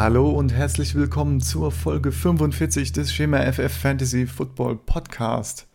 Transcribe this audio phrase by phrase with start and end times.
[0.00, 5.66] Hallo und herzlich willkommen zur Folge 45 des Schema FF Fantasy Football Podcast.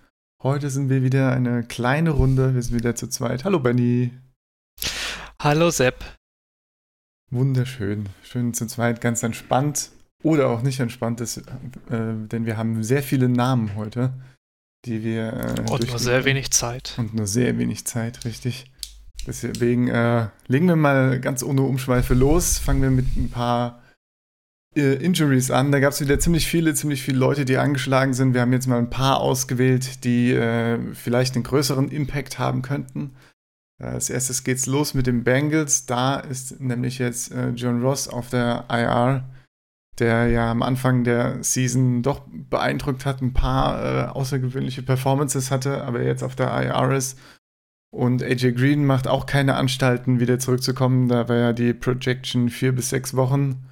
[0.42, 3.44] Heute sind wir wieder eine kleine Runde, wir sind wieder zu zweit.
[3.44, 4.12] Hallo Benny.
[5.42, 6.06] Hallo Sepp.
[7.32, 9.90] Wunderschön, schön zu zweit, ganz entspannt
[10.24, 11.44] oder auch nicht entspannt ist, äh,
[11.90, 14.14] denn wir haben sehr viele Namen heute,
[14.86, 15.34] die wir.
[15.34, 16.96] Äh, und nur sehr wenig Zeit.
[16.98, 18.72] Und nur sehr wenig Zeit, richtig.
[19.28, 22.58] Deswegen äh, legen wir mal ganz ohne Umschweife los.
[22.58, 23.83] Fangen wir mit ein paar
[24.76, 25.72] äh, Injuries an.
[25.72, 28.34] Da gab es wieder ziemlich viele, ziemlich viele Leute, die angeschlagen sind.
[28.34, 33.16] Wir haben jetzt mal ein paar ausgewählt, die äh, vielleicht einen größeren Impact haben könnten.
[33.82, 35.86] Äh, als erstes geht's los mit den Bengals.
[35.86, 39.24] Da ist nämlich jetzt äh, John Ross auf der IR,
[40.00, 46.02] der ja am Anfang der Season doch beeindruckt hat, ein paar außergewöhnliche Performances hatte, aber
[46.02, 47.18] jetzt auf der IR ist
[47.94, 51.10] und AJ Green macht auch keine Anstalten, wieder zurückzukommen.
[51.10, 53.68] Da war ja die Projection vier bis sechs Wochen.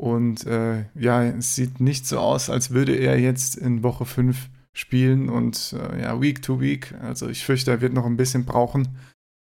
[0.00, 4.48] Und äh, ja, es sieht nicht so aus, als würde er jetzt in Woche fünf
[4.72, 6.94] spielen und äh, ja, Week to Week.
[7.02, 8.96] Also ich fürchte, er wird noch ein bisschen brauchen.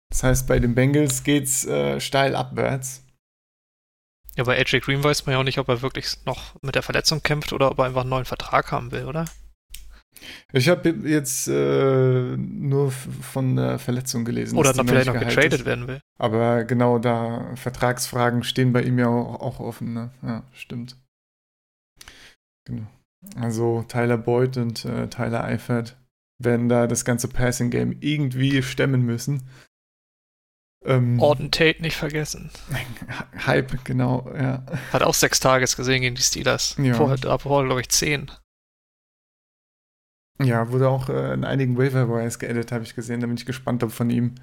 [0.10, 3.06] Das heißt, bei den Bengals geht's äh, steil abwärts.
[4.36, 6.84] Ja, bei AJ Green weiß man ja auch nicht, ob er wirklich noch mit der
[6.84, 9.24] Verletzung kämpft oder ob er einfach einen neuen Vertrag haben will, oder?
[10.54, 14.58] Ich habe jetzt äh, nur von der Verletzung gelesen.
[14.58, 16.02] Oder noch vielleicht noch getradet werden will.
[16.20, 19.94] Aber genau da, Vertragsfragen stehen bei ihm ja auch, auch offen.
[19.94, 20.12] Ne?
[20.22, 20.96] Ja, stimmt.
[22.66, 22.88] Genau.
[23.36, 25.98] Also Tyler Boyd und äh, Tyler Eifert
[26.40, 29.44] werden da das ganze Passing-Game irgendwie stemmen müssen.
[30.84, 32.50] Ähm, Orton Tate nicht vergessen.
[33.46, 34.66] Hype, genau, ja.
[34.92, 36.76] Hat auch sechs Tages gesehen gegen die Steelers.
[36.82, 36.96] Ja.
[36.96, 38.32] Vorher, vorher glaube ich, zehn.
[40.46, 43.22] Ja, wurde auch äh, in einigen Waiver Wires geedit, habe ich gesehen.
[43.22, 44.36] Da bin ich gespannt, ob von ihm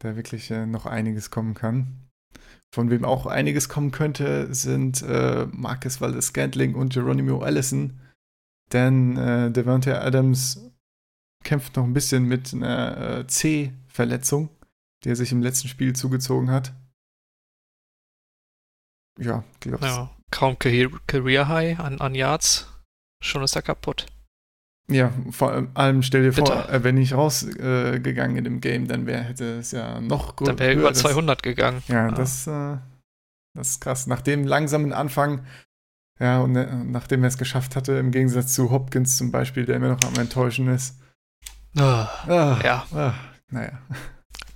[0.00, 2.08] da wirklich äh, noch einiges kommen kann.
[2.74, 8.00] Von wem auch einiges kommen könnte, sind äh, Marcus Valdes Scantling und Geronimo Allison.
[8.72, 10.72] Denn äh, Devante Adams
[11.44, 14.48] kämpft noch ein bisschen mit einer äh, C-Verletzung,
[15.04, 16.72] die er sich im letzten Spiel zugezogen hat.
[19.20, 22.68] Ja, glaubst Ja, kaum Career High an, an Yards.
[23.22, 24.06] Schon ist er kaputt.
[24.88, 26.52] Ja, vor allem stell dir Bitte.
[26.52, 30.36] vor, äh, wenn ich rausgegangen äh, in dem Game, dann wär, hätte es ja noch
[30.36, 30.52] größer.
[30.52, 31.82] Dann wäre über 200 gegangen.
[31.88, 32.10] Ja, ja.
[32.10, 32.76] Das, äh,
[33.54, 34.06] das ist krass.
[34.06, 35.46] Nach dem langsamen Anfang,
[36.20, 39.76] ja, und äh, nachdem er es geschafft hatte, im Gegensatz zu Hopkins zum Beispiel, der
[39.76, 41.00] immer noch am Enttäuschen ist.
[41.76, 42.86] Oh, ah, ja.
[42.94, 43.14] Ah,
[43.50, 43.80] naja.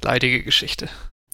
[0.02, 0.88] Leidige Geschichte.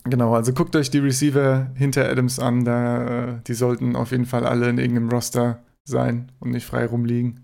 [0.04, 4.26] Genau, also guckt euch die Receiver hinter Adams an, da, äh, die sollten auf jeden
[4.26, 7.43] Fall alle in irgendeinem Roster sein und nicht frei rumliegen.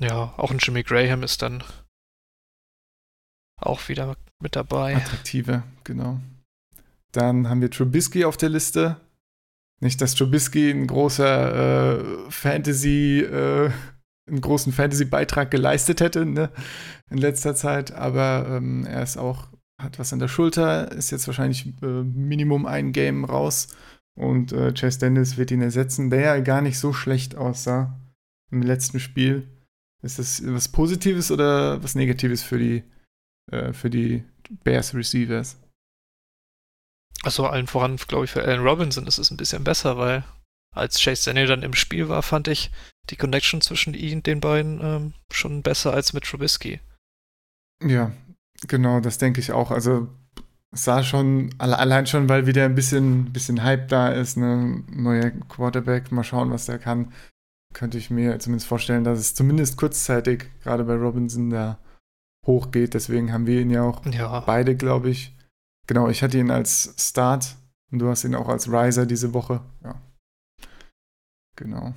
[0.00, 1.62] Ja, auch ein Jimmy Graham ist dann
[3.56, 4.96] auch wieder mit dabei.
[4.96, 6.20] Attraktive, genau.
[7.12, 9.00] Dann haben wir Trubisky auf der Liste.
[9.80, 13.70] Nicht, dass Trubisky ein großer äh, Fantasy, äh,
[14.28, 16.50] einen großen Fantasy-Beitrag geleistet hätte ne,
[17.10, 19.48] in letzter Zeit, aber ähm, er ist auch,
[19.80, 23.68] hat was an der Schulter, ist jetzt wahrscheinlich äh, Minimum ein Game raus
[24.18, 28.00] und äh, Chase Dennis wird ihn ersetzen, der ja gar nicht so schlecht aussah
[28.50, 29.53] im letzten Spiel.
[30.04, 32.84] Ist das was Positives oder was Negatives für die,
[33.50, 34.22] äh, für die
[34.62, 35.56] Bears Receivers?
[37.22, 40.22] Achso, allen voran, glaube ich, für Allen Robinson ist es ein bisschen besser, weil
[40.74, 42.70] als Chase Daniel dann im Spiel war, fand ich
[43.08, 46.80] die Connection zwischen ihnen, den beiden, ähm, schon besser als mit Trubisky.
[47.82, 48.12] Ja,
[48.66, 49.70] genau, das denke ich auch.
[49.70, 50.08] Also
[50.72, 54.84] sah schon, allein schon, weil wieder ein bisschen, bisschen Hype da ist, ne?
[54.90, 57.10] Neuer Quarterback, mal schauen, was der kann
[57.74, 61.78] könnte ich mir zumindest vorstellen, dass es zumindest kurzzeitig gerade bei Robinson da
[62.46, 62.94] hochgeht.
[62.94, 64.40] Deswegen haben wir ihn ja auch ja.
[64.40, 65.36] beide, glaube ich.
[65.86, 67.56] Genau, ich hatte ihn als Start
[67.92, 69.60] und du hast ihn auch als Riser diese Woche.
[69.82, 70.00] Ja.
[71.56, 71.94] Genau.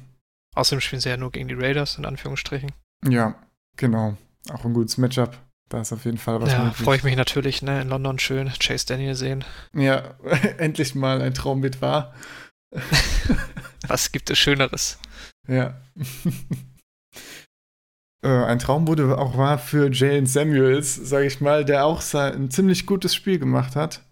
[0.56, 2.72] Außerdem spielen sie ja nur gegen die Raiders, in Anführungsstrichen.
[3.08, 3.35] Ja,
[3.78, 4.18] genau.
[4.50, 5.38] Auch ein gutes Matchup.
[5.70, 7.82] Da ist auf jeden Fall was Ja, freue ich mich natürlich, ne?
[7.82, 9.44] In London schön Chase Daniel sehen.
[9.73, 10.16] Ja,
[10.58, 12.14] endlich mal ein Traum mit wahr.
[13.88, 14.97] was gibt es Schöneres?
[15.47, 15.82] Ja.
[18.23, 22.52] äh, ein Traum wurde auch wahr für Jalen Samuels, sage ich mal, der auch ein
[22.52, 24.03] ziemlich gutes Spiel gemacht hat,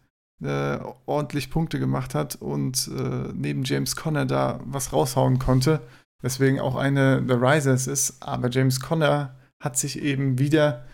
[0.44, 5.82] äh, ordentlich Punkte gemacht hat und äh, neben James Conner da was raushauen konnte.
[6.24, 8.24] Deswegen auch eine der Risers ist.
[8.24, 10.86] Aber James Conner hat sich eben wieder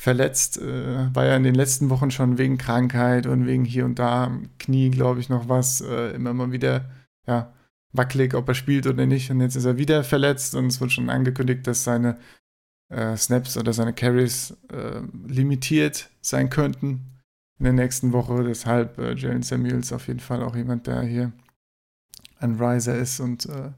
[0.00, 3.98] verletzt, äh, war ja in den letzten Wochen schon wegen Krankheit und wegen hier und
[3.98, 4.30] da
[4.60, 6.84] Knie, glaube ich, noch was, äh, immer mal wieder,
[7.26, 7.52] ja,
[7.92, 9.30] wackelig, ob er spielt oder nicht.
[9.30, 12.18] Und jetzt ist er wieder verletzt und es wird schon angekündigt, dass seine
[12.90, 17.20] äh, Snaps oder seine Carries äh, limitiert sein könnten
[17.58, 18.44] in der nächsten Woche.
[18.44, 21.32] Deshalb äh, Jalen Samuels auf jeden Fall auch jemand, der hier
[22.38, 23.72] ein Riser ist und äh,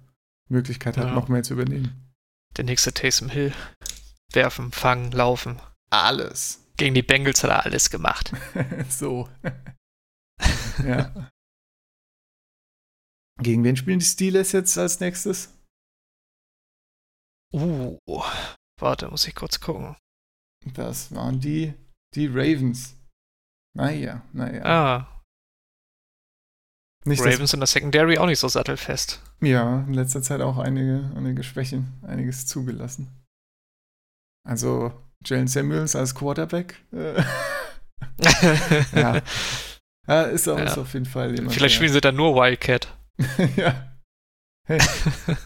[0.48, 1.14] Möglichkeit hat, Ja.
[1.14, 2.12] noch mehr zu übernehmen.
[2.56, 3.52] Der nächste Taysom Hill.
[4.32, 5.56] Werfen, fangen, laufen.
[5.90, 6.60] Alles.
[6.76, 8.32] Gegen die Bengals hat er alles gemacht.
[8.88, 9.28] so.
[10.86, 11.30] ja.
[13.42, 15.56] Gegen wen spielen die Steelers jetzt als nächstes?
[17.52, 17.98] Uh,
[18.78, 19.96] warte, muss ich kurz gucken.
[20.74, 21.72] Das waren die,
[22.14, 22.96] die Ravens.
[23.76, 24.62] Naja, naja.
[24.64, 25.22] Ah,
[27.04, 29.22] Nicht, Ravens in der Secondary auch nicht so sattelfest.
[29.40, 33.08] Ja, in letzter Zeit auch einige, einige Schwächen, einiges zugelassen.
[34.46, 34.92] Also
[35.24, 36.84] Jalen Samuels als Quarterback.
[36.92, 37.22] Äh,
[38.94, 39.22] ja.
[40.06, 40.76] ja, ist, auch, Ja.
[40.76, 41.54] auf jeden Fall jemand.
[41.54, 42.96] Vielleicht spielen sie dann nur Wildcat.
[43.56, 43.98] ja.
[44.66, 44.80] Hey.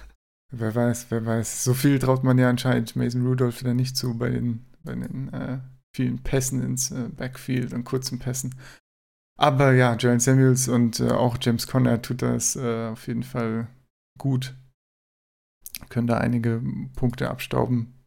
[0.53, 1.65] wer weiß, wer weiß.
[1.65, 5.33] So viel traut man ja anscheinend Mason Rudolph wieder nicht zu bei den, bei den
[5.33, 5.61] äh,
[5.95, 8.55] vielen Pässen ins äh, Backfield und kurzen Pässen.
[9.37, 13.69] Aber ja, Jalen Samuels und äh, auch James Conner tut das äh, auf jeden Fall
[14.19, 14.55] gut.
[15.89, 16.63] Können da einige
[16.95, 18.05] Punkte abstauben.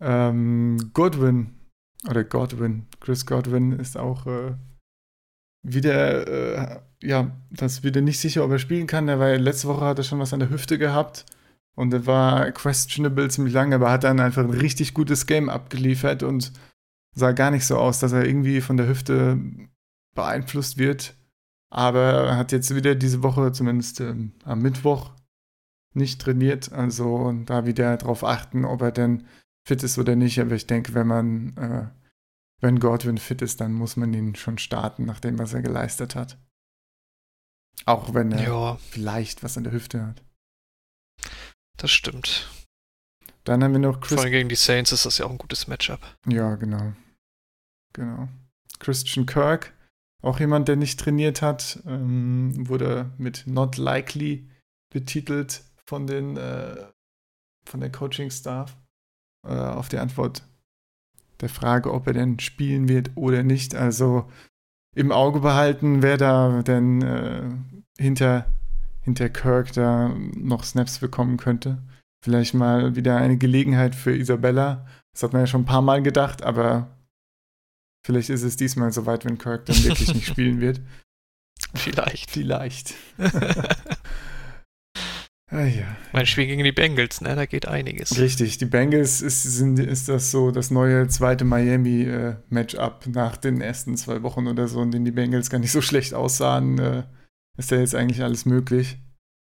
[0.00, 1.54] Ähm, Godwin
[2.08, 4.54] oder Godwin, Chris Godwin ist auch äh,
[5.62, 9.08] wieder, äh, ja, das wieder nicht sicher, ob er spielen kann.
[9.08, 11.26] Er war letzte Woche hat er schon was an der Hüfte gehabt
[11.74, 16.22] und er war questionable ziemlich lange, aber hat dann einfach ein richtig gutes Game abgeliefert
[16.22, 16.52] und
[17.14, 19.38] sah gar nicht so aus, dass er irgendwie von der Hüfte
[20.14, 21.14] beeinflusst wird.
[21.70, 25.12] Aber er hat jetzt wieder diese Woche, zumindest ähm, am Mittwoch,
[25.94, 26.72] nicht trainiert.
[26.72, 29.24] Also da wieder drauf achten, ob er denn
[29.66, 30.40] fit ist oder nicht.
[30.40, 31.86] Aber ich denke, wenn man, äh,
[32.60, 36.14] wenn Godwin fit ist, dann muss man ihn schon starten, nach dem, was er geleistet
[36.14, 36.38] hat.
[37.84, 40.22] Auch wenn er Ja, vielleicht was an der Hüfte hat.
[41.76, 42.48] das stimmt.
[43.44, 44.18] Dann haben wir noch Vor Chris.
[44.20, 46.00] allem gegen die Saints ist das ja auch ein gutes Matchup.
[46.26, 46.92] Ja, genau.
[47.94, 48.28] Genau.
[48.78, 49.72] Christian Kirk,
[50.22, 54.50] auch jemand, der nicht trainiert hat, ähm, wurde mit Not Likely
[54.92, 56.90] betitelt von den äh,
[57.64, 58.76] von der Coaching-Staff
[59.46, 60.42] äh, auf die Antwort
[61.40, 63.74] der Frage, ob er denn spielen wird oder nicht.
[63.74, 64.28] Also
[64.94, 68.46] im Auge behalten, wer da denn äh, hinter,
[69.02, 71.82] hinter Kirk da noch Snaps bekommen könnte.
[72.24, 74.86] Vielleicht mal wieder eine Gelegenheit für Isabella.
[75.12, 76.96] Das hat man ja schon ein paar Mal gedacht, aber
[78.04, 80.80] vielleicht ist es diesmal soweit, wenn Kirk dann wirklich nicht spielen wird.
[81.74, 82.30] Vielleicht.
[82.30, 82.94] Vielleicht.
[85.50, 85.96] ah, ja.
[86.12, 87.34] Mein Spiel gegen die Bengals, ne?
[87.34, 88.18] Da geht einiges.
[88.18, 93.96] Richtig, die Bengals ist, sind, ist das so das neue zweite Miami-Matchup nach den ersten
[93.96, 96.78] zwei Wochen oder so, in denen die Bengals gar nicht so schlecht aussahen.
[96.78, 97.02] Äh,
[97.56, 98.98] ist da jetzt eigentlich alles möglich.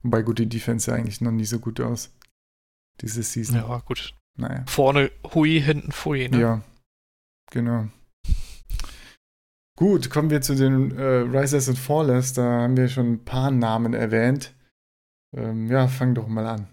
[0.03, 2.13] Wobei gut, die Defense sah eigentlich noch nie so gut aus.
[3.01, 3.57] Diese Season.
[3.57, 4.15] Ja, gut.
[4.37, 4.65] Naja.
[4.67, 6.41] Vorne Hui, hinten Fui, ne?
[6.41, 6.63] Ja,
[7.51, 7.89] genau.
[9.77, 12.33] Gut, kommen wir zu den äh, Risers und Fallers.
[12.33, 14.54] Da haben wir schon ein paar Namen erwähnt.
[15.37, 16.69] Ähm, ja, fang doch mal an.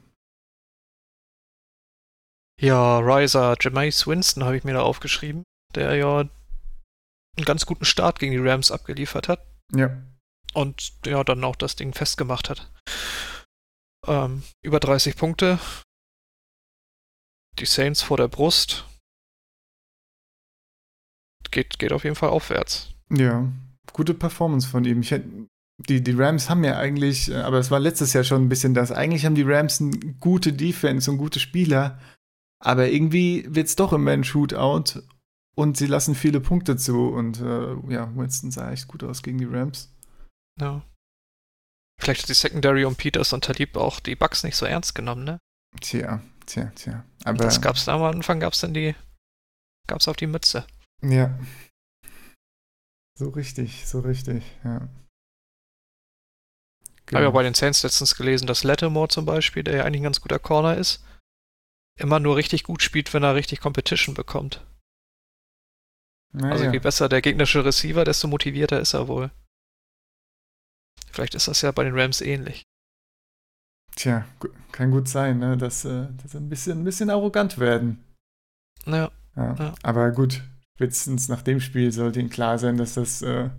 [2.60, 5.44] Ja, Riser, Jameis Winston habe ich mir da aufgeschrieben,
[5.74, 9.44] der ja einen ganz guten Start gegen die Rams abgeliefert hat
[9.74, 10.00] Ja,
[10.54, 12.72] und ja dann auch das Ding festgemacht hat.
[14.06, 15.60] Ähm, über 30 Punkte.
[17.60, 18.86] Die Saints vor der Brust.
[21.50, 22.94] Geht, geht auf jeden Fall aufwärts.
[23.10, 23.52] ja.
[23.94, 25.02] Gute Performance von ihm.
[25.02, 25.48] Ich hätte,
[25.88, 28.74] die, die Rams haben ja eigentlich, äh, aber es war letztes Jahr schon ein bisschen
[28.74, 32.00] das, eigentlich haben die Rams eine gute Defense und gute Spieler,
[32.60, 35.02] aber irgendwie wird es doch immer ein Shootout
[35.56, 39.38] und sie lassen viele Punkte zu und äh, ja, Winston sah echt gut aus gegen
[39.38, 39.94] die Rams.
[40.60, 40.82] Ja.
[42.00, 45.24] Vielleicht hat die Secondary um Peters und Talib auch die Bugs nicht so ernst genommen,
[45.24, 45.38] ne?
[45.80, 47.06] Tja, tja, tja.
[47.20, 48.96] Und Aber das gab's da am Anfang, gab's dann die,
[49.88, 50.66] gab's auf die Mütze.
[51.04, 51.38] Ja.
[53.18, 54.90] So richtig, so richtig, ja.
[57.12, 60.00] Ich habe ja bei den Saints letztens gelesen, dass Lattimore zum Beispiel, der ja eigentlich
[60.00, 61.04] ein ganz guter Corner ist,
[62.00, 64.66] immer nur richtig gut spielt, wenn er richtig Competition bekommt.
[66.32, 66.54] naja.
[66.54, 69.30] Also je besser der gegnerische Receiver, desto motivierter ist er wohl.
[71.12, 72.64] Vielleicht ist das ja bei den Rams ähnlich.
[73.98, 74.26] Tja,
[74.72, 75.58] kann gut sein, ne?
[75.58, 78.02] dass, äh, dass sie ein bisschen, ein bisschen arrogant werden.
[78.86, 79.56] Ja, Ja.
[79.60, 79.76] Ja.
[79.84, 80.42] Aber gut,
[80.76, 83.50] spätestens nach dem Spiel sollte ihnen klar sein, dass das, äh,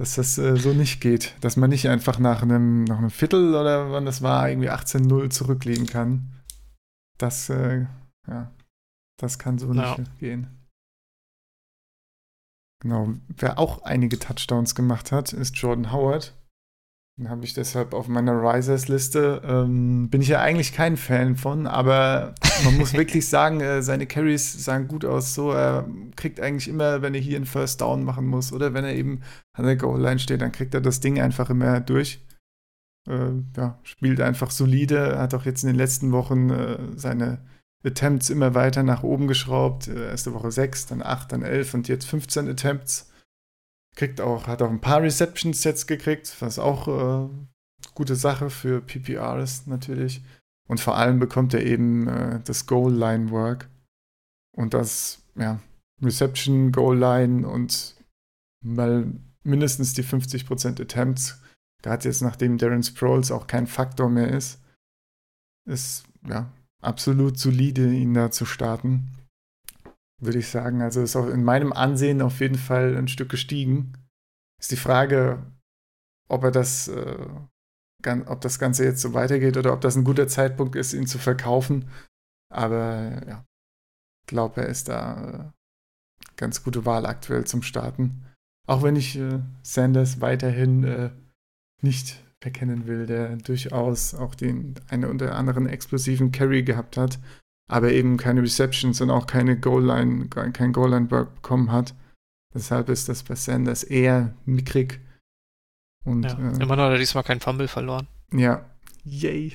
[0.00, 1.34] dass das äh, so nicht geht.
[1.42, 5.28] Dass man nicht einfach nach einem, nach einem Viertel oder wann das war, irgendwie 18-0
[5.28, 6.40] zurücklegen kann.
[7.18, 7.84] Das, äh,
[8.26, 8.50] ja,
[9.18, 9.98] das kann so Ja.
[9.98, 10.46] nicht gehen.
[12.82, 16.34] Genau, wer auch einige Touchdowns gemacht hat, ist Jordan Howard.
[17.28, 19.42] Habe ich deshalb auf meiner Risers-Liste.
[19.44, 22.34] Ähm, bin ich ja eigentlich kein Fan von, aber
[22.64, 25.34] man muss wirklich sagen, äh, seine Carries sahen gut aus.
[25.34, 25.86] So, er
[26.16, 29.20] kriegt eigentlich immer, wenn er hier einen First Down machen muss oder wenn er eben
[29.52, 32.24] an der Goal-Line steht, dann kriegt er das Ding einfach immer durch.
[33.08, 37.38] Äh, ja, spielt einfach solide, hat auch jetzt in den letzten Wochen äh, seine
[37.84, 39.88] Attempts immer weiter nach oben geschraubt.
[39.88, 43.09] Äh, erste Woche 6, dann 8, dann 11 und jetzt 15 Attempts.
[44.00, 47.28] Kriegt auch, hat auch ein paar Receptions jetzt gekriegt, was auch äh,
[47.94, 50.22] gute Sache für PPR ist natürlich.
[50.66, 53.68] Und vor allem bekommt er eben äh, das Goal-Line-Work.
[54.56, 55.60] Und das, ja,
[56.00, 57.94] Reception, Goal-Line und
[58.64, 61.42] mal mindestens die 50% Attempts,
[61.82, 64.62] gerade jetzt nachdem Darren Sproles auch kein Faktor mehr ist,
[65.68, 69.10] ist ja absolut solide, ihn da zu starten.
[70.20, 70.82] Würde ich sagen.
[70.82, 73.94] Also ist auch in meinem Ansehen auf jeden Fall ein Stück gestiegen.
[74.60, 75.42] Ist die Frage,
[76.28, 77.26] ob er das, äh,
[78.26, 81.18] ob das Ganze jetzt so weitergeht oder ob das ein guter Zeitpunkt ist, ihn zu
[81.18, 81.88] verkaufen.
[82.52, 83.44] Aber ja,
[84.22, 88.26] ich glaube, er ist da äh, ganz gute Wahl aktuell zum Starten.
[88.66, 91.10] Auch wenn ich äh, Sanders weiterhin äh,
[91.82, 97.18] nicht verkennen will, der durchaus auch den einen oder anderen explosiven Carry gehabt hat,
[97.70, 101.94] aber eben keine Receptions und auch keine Goal-Line, kein Goal-Line-Work bekommen hat.
[102.52, 105.00] Deshalb ist das bei Sanders eher mickrig.
[106.04, 108.08] Und, ja, äh, immer noch hat er diesmal keinen Fumble verloren.
[108.32, 108.64] Ja.
[109.04, 109.52] Yay.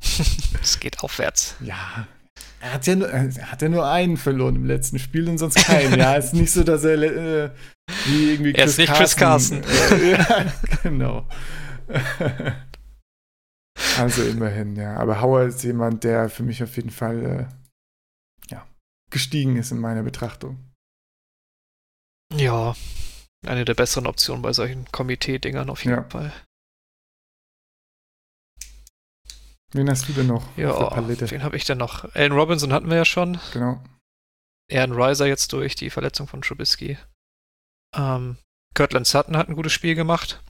[0.60, 1.56] es geht aufwärts.
[1.60, 2.06] Ja.
[2.60, 5.56] Er hat ja, nur, er hat ja nur einen verloren im letzten Spiel und sonst
[5.56, 5.98] keinen.
[5.98, 7.50] ja, ist nicht so, dass er äh,
[8.06, 9.62] wie irgendwie Chris Er ist nicht Chris Carson.
[9.90, 11.26] Äh, ja, genau.
[13.98, 14.96] also immerhin, ja.
[14.96, 18.66] Aber Hauer ist jemand, der für mich auf jeden Fall äh, ja,
[19.10, 20.58] gestiegen ist in meiner Betrachtung.
[22.34, 22.74] Ja,
[23.46, 26.08] eine der besseren Optionen bei solchen Komitee-Dingern auf jeden ja.
[26.08, 26.32] Fall.
[29.74, 30.56] Wen hast du denn noch?
[30.56, 32.04] Ja, wen habe ich denn noch?
[32.14, 33.38] Allen Robinson hatten wir ja schon.
[33.52, 33.82] Genau.
[34.70, 36.98] Aaron Riser jetzt durch die Verletzung von Trubisky.
[37.94, 38.36] Ähm,
[38.74, 40.42] Kirtland Sutton hat ein gutes Spiel gemacht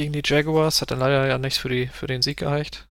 [0.00, 0.80] gegen die Jaguars.
[0.80, 2.88] Hat dann leider ja nichts für, die, für den Sieg gereicht.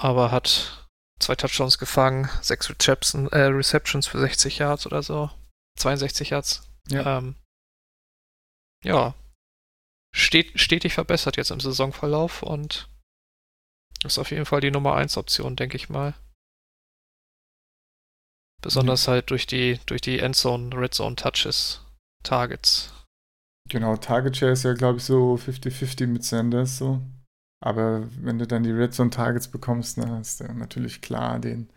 [0.00, 5.30] Aber hat zwei Touchdowns gefangen, sechs Reception, äh, Receptions für 60 Yards oder so.
[5.78, 6.70] 62 Yards.
[6.88, 7.18] Ja.
[7.18, 7.34] Ähm,
[8.84, 9.14] ja.
[10.14, 12.88] Stet, stetig verbessert jetzt im Saisonverlauf und
[14.04, 16.14] ist auf jeden Fall die Nummer 1 Option, denke ich mal.
[18.62, 19.10] Besonders mhm.
[19.10, 21.80] halt durch die, durch die Endzone, Red Zone Touches,
[22.22, 22.92] Targets.
[23.70, 27.00] Genau, Target Share ist ja, glaube ich, so 50-50 mit Sanders so.
[27.62, 31.72] Aber wenn du dann die Red Zone Targets bekommst, dann hast du natürlich klar den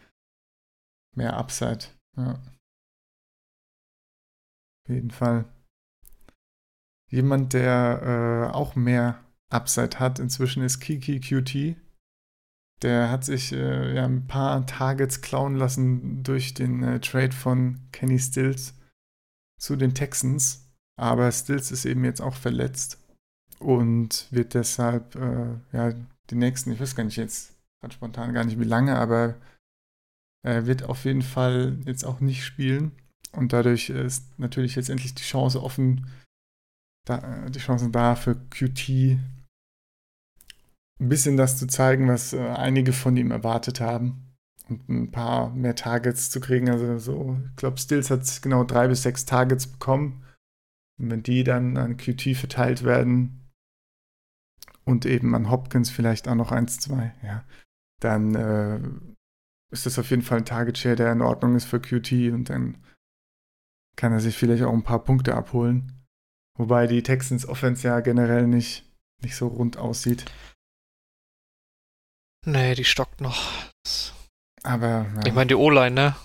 [1.15, 1.85] mehr Upside.
[2.17, 2.33] Ja.
[4.83, 5.45] Auf jeden Fall.
[7.09, 11.77] Jemand, der äh, auch mehr Upside hat, inzwischen ist Kiki QT.
[12.81, 17.87] Der hat sich äh, ja ein paar Targets klauen lassen durch den äh, Trade von
[17.93, 18.77] Kenny Stills
[19.57, 20.66] zu den Texans.
[20.99, 22.99] Aber Stills ist eben jetzt auch verletzt
[23.59, 25.93] und wird deshalb, äh, ja,
[26.29, 29.35] die nächsten, ich weiß gar nicht jetzt, gerade spontan gar nicht wie lange, aber
[30.43, 32.91] er wird auf jeden Fall jetzt auch nicht spielen.
[33.31, 36.07] Und dadurch ist natürlich jetzt endlich die Chance offen,
[37.05, 39.19] da, äh, die Chance da für QT
[40.99, 44.23] ein bisschen das zu zeigen, was äh, einige von ihm erwartet haben.
[44.69, 46.69] Und ein paar mehr Targets zu kriegen.
[46.69, 50.23] Also so, ich glaube, Stills hat genau drei bis sechs Targets bekommen.
[50.99, 53.51] Und wenn die dann an QT verteilt werden
[54.83, 57.43] und eben an Hopkins vielleicht auch noch eins, zwei, ja,
[57.99, 58.79] dann äh,
[59.71, 62.49] ist das auf jeden Fall ein Target Share, der in Ordnung ist für QT und
[62.49, 62.83] dann
[63.95, 66.05] kann er sich vielleicht auch ein paar Punkte abholen.
[66.57, 68.85] Wobei die Texans Offense ja generell nicht,
[69.21, 70.25] nicht so rund aussieht.
[72.45, 73.51] Nee, die stockt noch.
[74.63, 75.05] Aber.
[75.15, 75.25] Ja.
[75.25, 76.15] Ich meine, die O-Line, ne?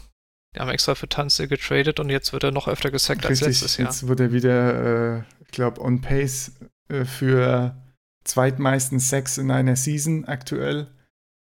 [0.55, 3.61] Die haben extra für Tanze getradet und jetzt wird er noch öfter gesackt Richtig, als
[3.61, 3.89] letztes Jahr.
[3.89, 6.53] Jetzt wird er wieder, äh, ich glaube, on pace
[6.89, 7.77] äh, für
[8.25, 10.89] zweitmeisten Sex in einer Season aktuell.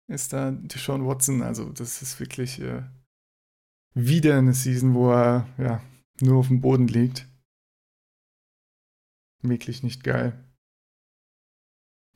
[0.08, 1.42] Ist da Deshaun Watson.
[1.42, 2.84] Also, das ist wirklich äh,
[3.96, 5.82] wieder eine Season, wo er ja,
[6.22, 7.28] nur auf dem Boden liegt.
[9.42, 10.38] Wirklich nicht geil.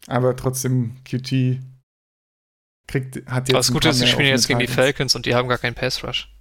[0.05, 1.60] Aber trotzdem, QT
[2.88, 3.50] kriegt, hat jetzt.
[3.50, 5.75] Aber das Gute ist, sie spielen jetzt gegen die Falcons und die haben gar keinen
[5.75, 6.31] Pass Rush.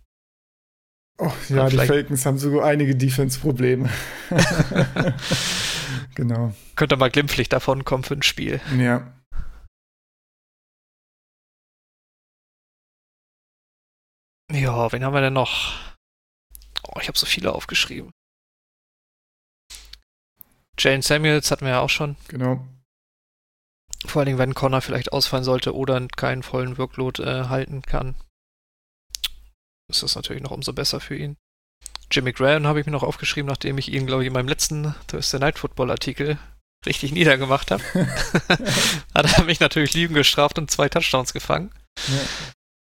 [1.19, 3.89] Oh, ja, die Falcons haben sogar einige Defense-Probleme.
[6.15, 6.53] genau.
[6.75, 8.61] Könnte mal glimpflich davon kommen für ein Spiel.
[8.77, 9.15] Ja.
[14.53, 15.75] Ja, wen haben wir denn noch?
[16.83, 18.11] Oh, ich habe so viele aufgeschrieben.
[20.79, 22.17] Jane Samuels hatten wir ja auch schon.
[22.29, 22.67] Genau.
[24.05, 28.15] Vor allen Dingen, wenn Connor vielleicht ausfallen sollte oder keinen vollen Workload äh, halten kann
[29.89, 31.37] ist das natürlich noch umso besser für ihn.
[32.11, 34.95] Jimmy Graham habe ich mir noch aufgeschrieben, nachdem ich ihn, glaube ich, in meinem letzten
[35.09, 36.39] Thursday Night Football Artikel
[36.85, 37.83] richtig niedergemacht habe,
[39.15, 41.73] hat er mich natürlich lieben gestraft und zwei Touchdowns gefangen.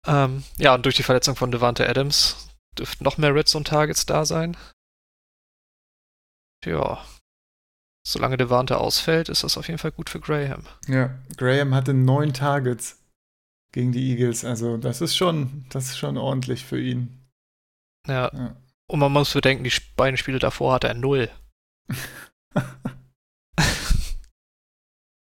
[0.06, 3.64] Ja, ähm, ja und durch die Verletzung von Devante Adams dürften noch mehr Red Zone
[3.64, 4.56] Targets da sein.
[6.64, 7.04] Ja,
[8.06, 10.66] solange Devante ausfällt, ist das auf jeden Fall gut für Graham.
[10.86, 12.97] Ja, Graham hatte neun Targets
[13.78, 17.24] gegen die Eagles, also das ist schon, das ist schon ordentlich für ihn.
[18.08, 18.28] Ja.
[18.34, 18.56] ja.
[18.88, 21.30] Und man muss bedenken, die beiden Spiele davor hatte er null.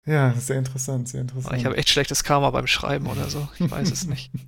[0.07, 1.55] ja, sehr interessant, sehr interessant.
[1.55, 3.47] Ich habe echt schlechtes Karma beim Schreiben oder so.
[3.59, 4.31] Ich weiß es nicht.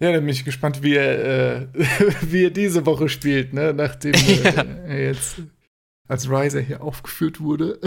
[0.00, 1.66] Ja, dann bin ich gespannt, wie er, äh,
[2.22, 3.74] wie er diese Woche spielt, ne?
[3.74, 4.62] nachdem ja.
[4.86, 5.42] er jetzt
[6.06, 7.80] als Riser hier aufgeführt wurde.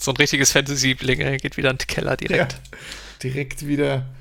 [0.00, 2.52] So ein richtiges Fantasy-Bling, er geht wieder in den Keller direkt.
[2.52, 2.78] Ja,
[3.22, 4.14] direkt wieder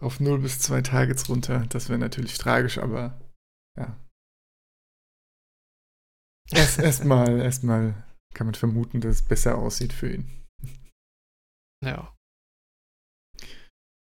[0.00, 1.66] auf 0 bis 2 Targets runter.
[1.68, 3.20] Das wäre natürlich tragisch, aber
[3.76, 3.96] ja.
[6.50, 10.46] Erst erstmal erst kann man vermuten, dass es besser aussieht für ihn.
[11.84, 12.14] Ja.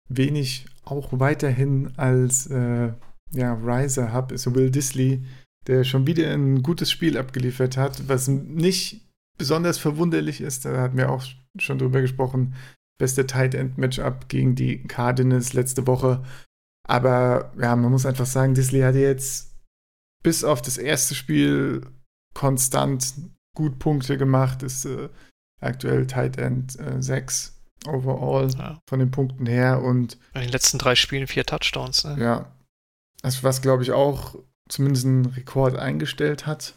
[0.09, 2.93] Wenig auch weiterhin als äh,
[3.31, 5.25] ja, Riser habe, ist Will Disley,
[5.65, 9.06] der schon wieder ein gutes Spiel abgeliefert hat, was nicht
[9.37, 10.65] besonders verwunderlich ist.
[10.65, 11.23] Da hatten wir auch
[11.57, 12.55] schon drüber gesprochen.
[12.99, 16.23] Beste Tight End Matchup gegen die Cardinals letzte Woche.
[16.87, 19.55] Aber ja, man muss einfach sagen, Disley hat jetzt
[20.23, 21.85] bis auf das erste Spiel
[22.33, 23.13] konstant
[23.55, 25.09] gut Punkte gemacht, ist äh,
[25.59, 27.53] aktuell Tight End äh, 6
[27.85, 28.79] overall ja.
[28.87, 32.03] von den Punkten her und in den letzten drei Spielen vier Touchdowns.
[32.03, 32.17] Ne?
[32.19, 32.51] Ja,
[33.21, 34.35] das was glaube ich auch
[34.69, 36.75] zumindest einen Rekord eingestellt hat.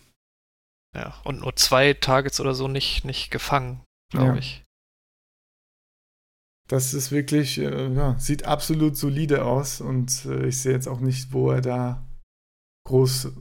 [0.95, 4.37] Ja, und nur zwei Targets oder so nicht, nicht gefangen, glaube ja.
[4.37, 4.65] ich.
[6.69, 11.01] Das ist wirklich, äh, ja, sieht absolut solide aus und äh, ich sehe jetzt auch
[11.01, 12.07] nicht, wo er da
[12.87, 13.33] groß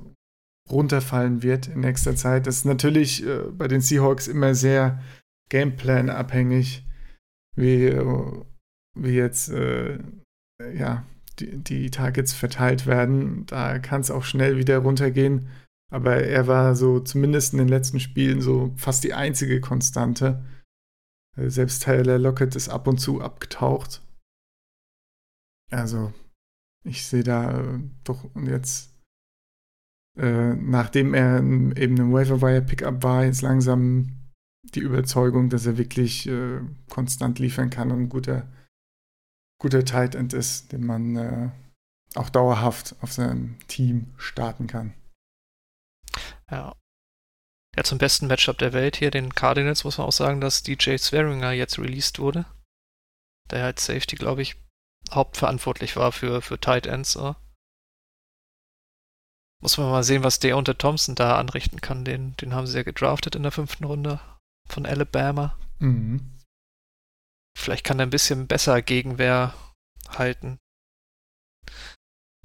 [0.70, 2.48] runterfallen wird in nächster Zeit.
[2.48, 5.02] Das ist natürlich äh, bei den Seahawks immer sehr
[5.50, 6.84] Gameplan abhängig
[7.56, 8.44] wie, äh,
[8.96, 10.00] wie jetzt äh,
[10.74, 11.06] ja,
[11.40, 13.46] die, die Targets verteilt werden.
[13.46, 15.50] Da kann es auch schnell wieder runtergehen.
[15.90, 20.44] Aber er war so zumindest in den letzten Spielen so fast die einzige Konstante.
[21.36, 24.02] Äh, selbst Tyler Lockett ist ab und zu abgetaucht.
[25.72, 26.14] Also,
[26.84, 28.96] ich sehe da äh, doch jetzt,
[30.18, 34.20] äh, nachdem er eben ein Waiver-Wire-Pickup war, jetzt langsam
[34.76, 38.48] die Überzeugung, dass er wirklich äh, konstant liefern kann und ein guter,
[39.60, 41.50] guter Tight End ist, den man äh,
[42.16, 44.94] auch dauerhaft auf seinem Team starten kann.
[46.50, 46.76] Ja.
[47.76, 50.98] Ja, zum besten Matchup der Welt hier, den Cardinals, muss man auch sagen, dass DJ
[50.98, 52.46] Swearinger jetzt released wurde.
[53.52, 54.56] Der als Safety, glaube ich,
[55.12, 57.14] hauptverantwortlich war für, für Tight Ends.
[57.14, 57.36] So.
[59.62, 62.06] Muss man mal sehen, was der unter Thompson da anrichten kann.
[62.06, 64.20] Den, den haben sie ja gedraftet in der fünften Runde
[64.68, 65.58] von Alabama.
[65.80, 66.38] Mhm.
[67.58, 69.54] Vielleicht kann er ein bisschen besser Gegenwehr
[70.08, 70.60] halten.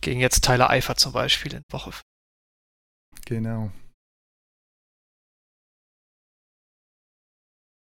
[0.01, 1.93] Gegen jetzt Tyler Eifer zum Beispiel in Woche.
[3.27, 3.71] Genau.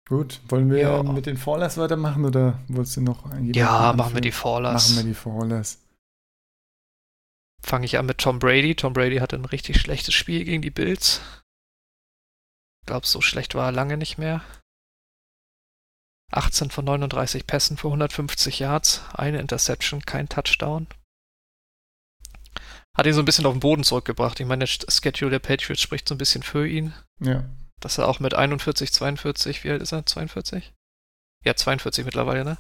[0.08, 1.04] Gut, wollen wir ja.
[1.04, 4.90] mit den Fallers weitermachen oder wolltest du noch Ja, machen wir die Fallers.
[4.90, 5.82] Machen wir die Fallers.
[7.62, 8.76] Fange ich an mit Tom Brady.
[8.76, 11.22] Tom Brady hatte ein richtig schlechtes Spiel gegen die Bills
[12.88, 14.42] glaube, so schlecht war er lange nicht mehr.
[16.32, 20.88] 18 von 39 Pässen für 150 Yards, eine Interception, kein Touchdown.
[22.98, 24.40] Hat ihn so ein bisschen auf den Boden zurückgebracht.
[24.40, 26.94] Ich meine, der Schedule der Patriots spricht so ein bisschen für ihn.
[27.20, 27.48] Ja.
[27.80, 30.06] Dass er auch mit 41, 42, wie alt ist er?
[30.06, 30.74] 42?
[31.46, 32.58] Ja, 42 mittlerweile, ne?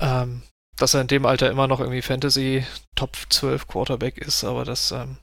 [0.00, 0.42] Ähm,
[0.76, 4.90] dass er in dem Alter immer noch irgendwie Fantasy Top 12 Quarterback ist, aber das
[4.90, 5.18] ähm,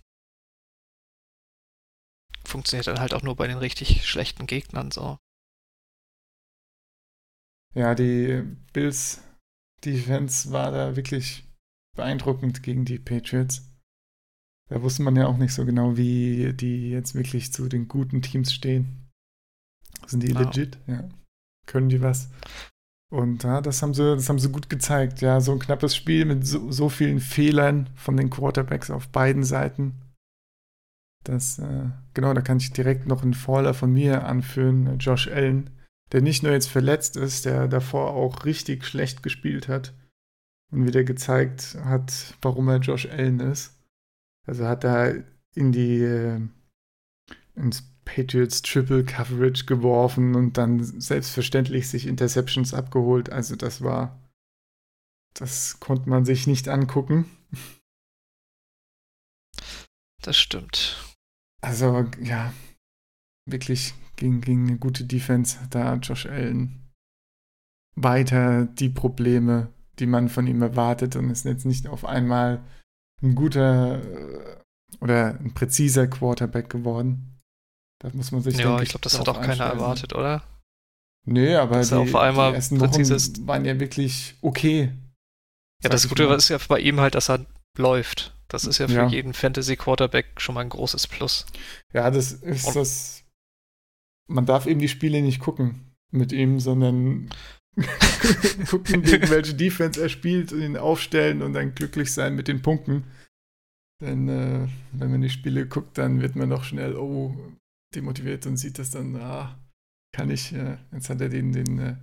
[2.45, 5.17] funktioniert dann halt auch nur bei den richtig schlechten Gegnern so.
[7.73, 9.21] Ja, die Bills
[9.83, 11.44] Defense war da wirklich
[11.95, 13.71] beeindruckend gegen die Patriots.
[14.69, 18.21] Da wusste man ja auch nicht so genau, wie die jetzt wirklich zu den guten
[18.21, 19.09] Teams stehen.
[20.07, 20.45] Sind die wow.
[20.45, 20.79] legit?
[20.87, 21.07] Ja.
[21.67, 22.29] Können die was?
[23.11, 25.21] Und ja, das haben sie, das haben sie gut gezeigt.
[25.21, 29.43] Ja, so ein knappes Spiel mit so, so vielen Fehlern von den Quarterbacks auf beiden
[29.43, 30.01] Seiten.
[31.23, 35.71] Das, äh, genau, da kann ich direkt noch einen Faller von mir anführen, Josh Allen,
[36.11, 39.93] der nicht nur jetzt verletzt ist, der davor auch richtig schlecht gespielt hat
[40.75, 43.73] und wieder gezeigt hat, warum er Josh Allen ist.
[44.45, 45.23] Also hat er
[45.55, 46.41] in die äh,
[47.55, 53.31] ins Patriots Triple Coverage geworfen und dann selbstverständlich sich Interceptions abgeholt.
[53.31, 54.19] Also das war,
[55.33, 57.25] das konnte man sich nicht angucken.
[60.21, 61.15] Das stimmt.
[61.61, 62.53] Also, ja.
[63.47, 66.85] wirklich gegen, gegen eine gute Defense da Josh Allen
[67.95, 72.61] weiter die Probleme, die man von ihm erwartet und ist jetzt nicht auf einmal
[73.21, 74.57] ein guter äh,
[74.99, 77.41] oder ein präziser Quarterback geworden.
[77.99, 80.43] Da muss man sich Ja, ich glaube, das hat auch keiner erwartet, oder?
[81.25, 83.47] Nee, aber die, auf einmal die ersten Wochen ist.
[83.47, 84.91] waren ja wirklich okay.
[85.83, 87.45] Ja, das Gute ist ja bei ihm halt, dass er
[87.77, 88.33] läuft.
[88.47, 89.07] Das ist ja für ja.
[89.07, 91.45] jeden Fantasy-Quarterback schon mal ein großes Plus.
[91.93, 93.23] Ja, das ist Und das.
[94.27, 97.29] Man darf eben die Spiele nicht gucken mit ihm, sondern
[98.69, 102.61] gucken, gegen welche Defense er spielt und ihn aufstellen und dann glücklich sein mit den
[102.61, 103.03] Punkten.
[104.01, 107.35] Denn äh, wenn man die Spiele guckt, dann wird man doch schnell, oh,
[107.95, 109.57] demotiviert und sieht das dann, ah,
[110.13, 111.95] kann ich, äh, jetzt hat er den, den äh,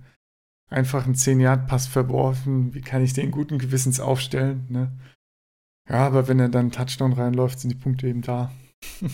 [0.69, 4.91] einfachen 10-Yard-Pass verworfen, wie kann ich den guten Gewissens aufstellen, ne?
[5.89, 8.53] Ja, aber wenn er dann Touchdown reinläuft, sind die Punkte eben da.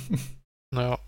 [0.72, 1.00] naja.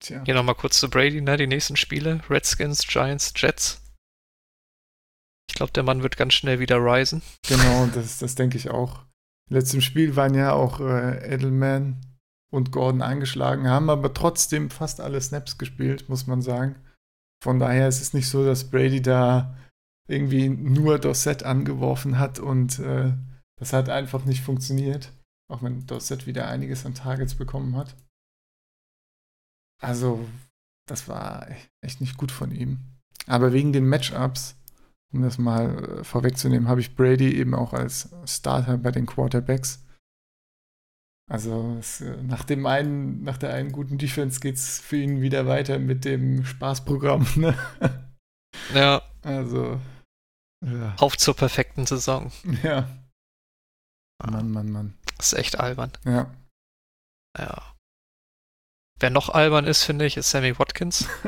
[0.00, 0.22] Tja.
[0.24, 1.36] Hier nochmal kurz zu Brady, ne?
[1.36, 2.22] Die nächsten Spiele.
[2.30, 3.82] Redskins, Giants, Jets.
[5.50, 7.22] Ich glaube, der Mann wird ganz schnell wieder risen.
[7.48, 9.04] Genau, das, das denke ich auch.
[9.50, 12.00] Letztem Spiel waren ja auch äh, Edelman
[12.52, 16.76] und Gordon angeschlagen, haben aber trotzdem fast alle Snaps gespielt, muss man sagen.
[17.42, 19.56] Von daher ist es nicht so, dass Brady da
[20.08, 23.12] irgendwie nur Dorset angeworfen hat und äh,
[23.58, 25.12] das hat einfach nicht funktioniert.
[25.50, 27.96] Auch wenn Dorset wieder einiges an Targets bekommen hat.
[29.82, 30.24] Also,
[30.86, 31.48] das war
[31.80, 32.78] echt nicht gut von ihm.
[33.26, 34.59] Aber wegen den Matchups,
[35.12, 39.84] um das mal äh, vorwegzunehmen, habe ich Brady eben auch als Starter bei den Quarterbacks.
[41.30, 45.20] Also es, äh, nach dem einen, nach der einen guten Defense geht es für ihn
[45.20, 47.26] wieder weiter mit dem Spaßprogramm.
[47.36, 47.56] Ne?
[48.74, 49.02] Ja.
[49.22, 49.80] Also.
[50.64, 50.94] Ja.
[50.98, 52.32] Auf zur perfekten Saison.
[52.62, 52.88] Ja.
[54.22, 54.98] Mann, Mann, Mann.
[55.16, 55.92] Das ist echt albern.
[56.04, 56.34] Ja.
[57.38, 57.74] Ja.
[58.98, 61.08] Wer noch albern ist, finde ich, ist Sammy Watkins.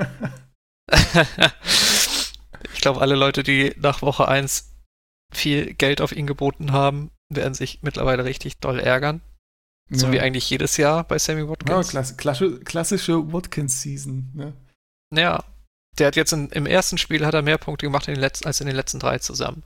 [2.73, 4.73] ich glaube, alle Leute, die nach Woche 1
[5.33, 9.23] viel Geld auf ihn geboten haben, werden sich mittlerweile richtig doll ärgern.
[9.91, 10.13] So ja.
[10.13, 11.93] wie eigentlich jedes Jahr bei Sammy Watkins.
[11.93, 14.53] Ja, klassische, klassische Watkins-Season, ne?
[15.13, 15.45] Ja.
[15.99, 18.61] Der hat jetzt in, im ersten Spiel hat er mehr Punkte gemacht in letzten, als
[18.61, 19.63] in den letzten drei zusammen.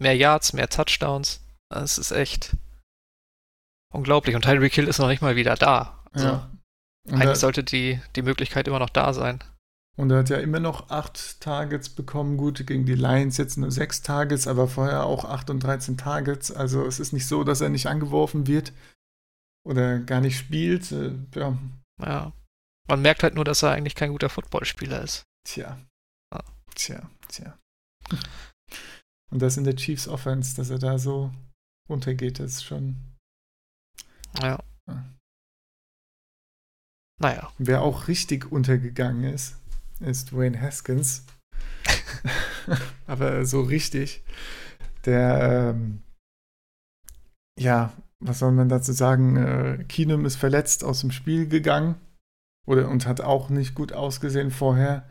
[0.00, 1.44] Mehr Yards, mehr Touchdowns.
[1.68, 2.56] Das ist echt
[3.92, 4.34] unglaublich.
[4.34, 6.02] Und Tyreek Hill ist noch nicht mal wieder da.
[6.12, 6.50] Also ja.
[7.12, 9.44] eigentlich sollte die, die Möglichkeit immer noch da sein.
[9.96, 12.36] Und er hat ja immer noch acht Targets bekommen.
[12.36, 16.50] Gut, gegen die Lions jetzt nur sechs Targets, aber vorher auch acht und 13 Targets.
[16.50, 18.72] Also es ist nicht so, dass er nicht angeworfen wird
[19.66, 20.90] oder gar nicht spielt.
[20.92, 21.58] Äh, ja.
[22.00, 22.32] ja.
[22.88, 25.24] Man merkt halt nur, dass er eigentlich kein guter Footballspieler ist.
[25.46, 25.78] Tja.
[26.32, 26.44] Ja.
[26.74, 27.58] Tja, tja.
[29.30, 31.32] Und das in der Chiefs Offense, dass er da so
[31.88, 32.96] runtergeht, ist schon.
[34.40, 34.58] Ja.
[34.88, 35.04] ja.
[37.20, 37.52] Naja.
[37.58, 39.59] Wer auch richtig untergegangen ist,
[40.00, 41.24] ist Dwayne Haskins.
[43.06, 44.22] Aber so richtig.
[45.04, 46.02] Der, ähm,
[47.58, 49.36] ja, was soll man dazu sagen?
[49.36, 51.94] Äh, Keenum ist verletzt aus dem Spiel gegangen
[52.66, 55.08] oder, und hat auch nicht gut ausgesehen vorher.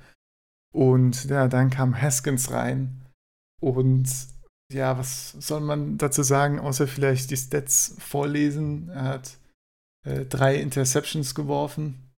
[0.72, 3.02] Und ja, dann kam Haskins rein.
[3.62, 4.08] Und
[4.72, 8.90] ja, was soll man dazu sagen, außer vielleicht die Stats vorlesen?
[8.90, 9.38] Er hat
[10.06, 12.09] äh, drei Interceptions geworfen,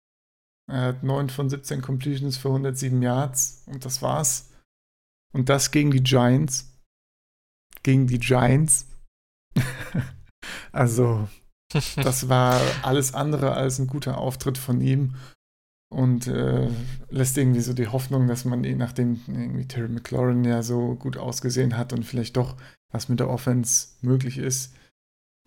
[0.72, 4.50] er hat 9 von 17 Completions für 107 Yards und das war's.
[5.34, 6.68] Und das gegen die Giants.
[7.84, 8.88] Gegen die Giants.
[10.72, 11.28] also,
[11.96, 15.16] das war alles andere als ein guter Auftritt von ihm
[15.92, 16.70] und äh,
[17.10, 21.18] lässt irgendwie so die Hoffnung, dass man eh, nachdem irgendwie Terry McLaurin ja so gut
[21.18, 22.56] ausgesehen hat und vielleicht doch
[22.92, 24.74] was mit der Offense möglich ist,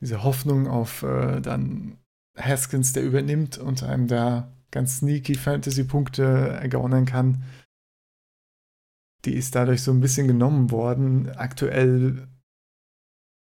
[0.01, 1.99] diese Hoffnung auf äh, dann
[2.39, 6.25] Haskins, der übernimmt und einem da ganz sneaky Fantasy-Punkte
[6.61, 7.45] ergaunern kann,
[9.25, 11.31] die ist dadurch so ein bisschen genommen worden.
[11.31, 12.27] Aktuell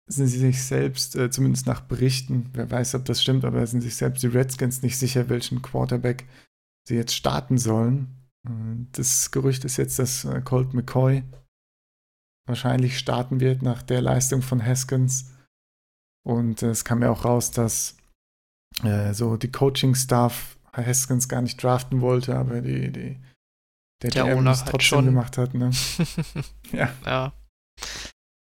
[0.09, 3.83] sind sie sich selbst, äh, zumindest nach Berichten, wer weiß, ob das stimmt, aber sind
[3.83, 6.27] sich selbst die Redskins nicht sicher, welchen Quarterback
[6.89, 8.31] sie jetzt starten sollen.
[8.49, 11.25] Äh, das Gerücht ist jetzt, dass äh, Colt McCoy
[12.49, 15.31] wahrscheinlich starten wird nach der Leistung von Haskins.
[16.27, 17.99] Und äh, es kam ja auch raus, dass
[18.83, 23.17] äh, so die Coaching-Staff Haskins gar nicht draften wollte, aber die, die
[24.03, 25.05] der, der GM es trotzdem schon.
[25.07, 25.71] gemacht hat, ne?
[26.73, 26.89] ja.
[27.05, 27.33] ja.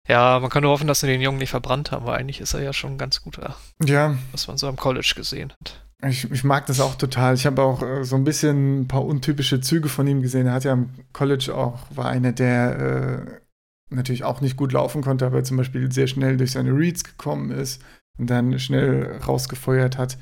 [0.08, 2.54] Ja, man kann nur hoffen, dass sie den Jungen nicht verbrannt haben, weil eigentlich ist
[2.54, 3.56] er ja schon ein ganz guter.
[3.84, 4.18] Ja.
[4.32, 5.86] Was man so am College gesehen hat.
[6.08, 7.34] Ich, ich mag das auch total.
[7.34, 10.48] Ich habe auch äh, so ein bisschen ein paar untypische Züge von ihm gesehen.
[10.48, 13.26] Er hat ja am College auch, war einer, der
[13.90, 17.04] äh, natürlich auch nicht gut laufen konnte, aber zum Beispiel sehr schnell durch seine Reads
[17.04, 17.82] gekommen ist
[18.18, 20.18] und dann schnell rausgefeuert hat.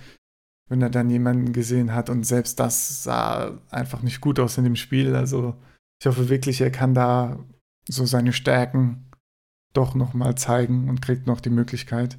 [0.69, 4.63] Wenn er dann jemanden gesehen hat und selbst das sah einfach nicht gut aus in
[4.63, 5.15] dem Spiel.
[5.15, 5.56] Also
[5.99, 7.39] ich hoffe wirklich, er kann da
[7.88, 9.12] so seine Stärken
[9.73, 12.17] doch nochmal zeigen und kriegt noch die Möglichkeit.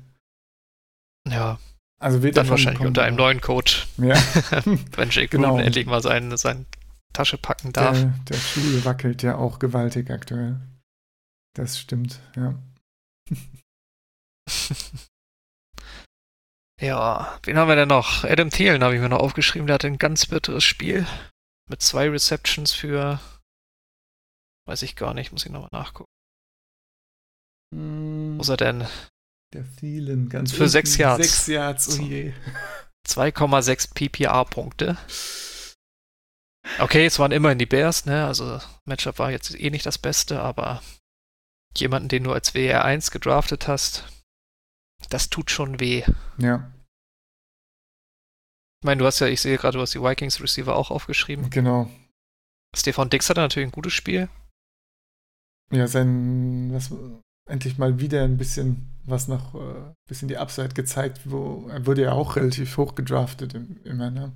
[1.29, 1.59] Ja.
[1.99, 3.89] Also wird dann wahrscheinlich unter einem neuen Coach.
[3.97, 4.15] Ja.
[4.65, 5.51] wenn Jake genau.
[5.51, 6.67] Gruden endlich mal seine, seine
[7.13, 7.99] Tasche packen darf.
[7.99, 10.61] Der, der Stuhl wackelt ja auch gewaltig aktuell.
[11.55, 12.55] Das stimmt, ja.
[16.81, 18.25] ja, wen haben wir denn noch?
[18.25, 19.67] Adam Thielen habe ich mir noch aufgeschrieben.
[19.67, 21.07] Der hatte ein ganz bitteres Spiel
[21.69, 23.21] mit zwei Receptions für
[24.67, 26.11] weiß ich gar nicht, muss ich nochmal nachgucken.
[27.75, 28.87] Hm, Wo ist er denn?
[29.55, 31.23] Der Thielen, ganz Für sechs Yards.
[31.23, 32.33] Sechs Yards, oh je.
[33.09, 34.99] 2,6 PPA-Punkte.
[36.81, 38.27] Okay, es waren immerhin die Bears, ne?
[38.27, 40.83] Also Matchup war jetzt eh nicht das Beste, aber
[41.77, 44.05] jemanden, den du als WR1 gedraftet hast,
[45.09, 46.03] das tut schon weh.
[46.39, 46.71] Ja.
[48.83, 51.51] Ich meine, du hast ja, ich sehe gerade, du hast die Vikings Receiver auch aufgeschrieben.
[51.51, 51.91] Genau.
[52.75, 54.29] Stefan Dix hatte natürlich ein gutes Spiel.
[55.73, 56.93] Ja, sein, was,
[57.49, 62.03] endlich mal wieder ein bisschen was noch, äh, bisschen die Upside gezeigt, wo er wurde
[62.03, 64.33] ja auch relativ hoch gedraftet im, immer, ne?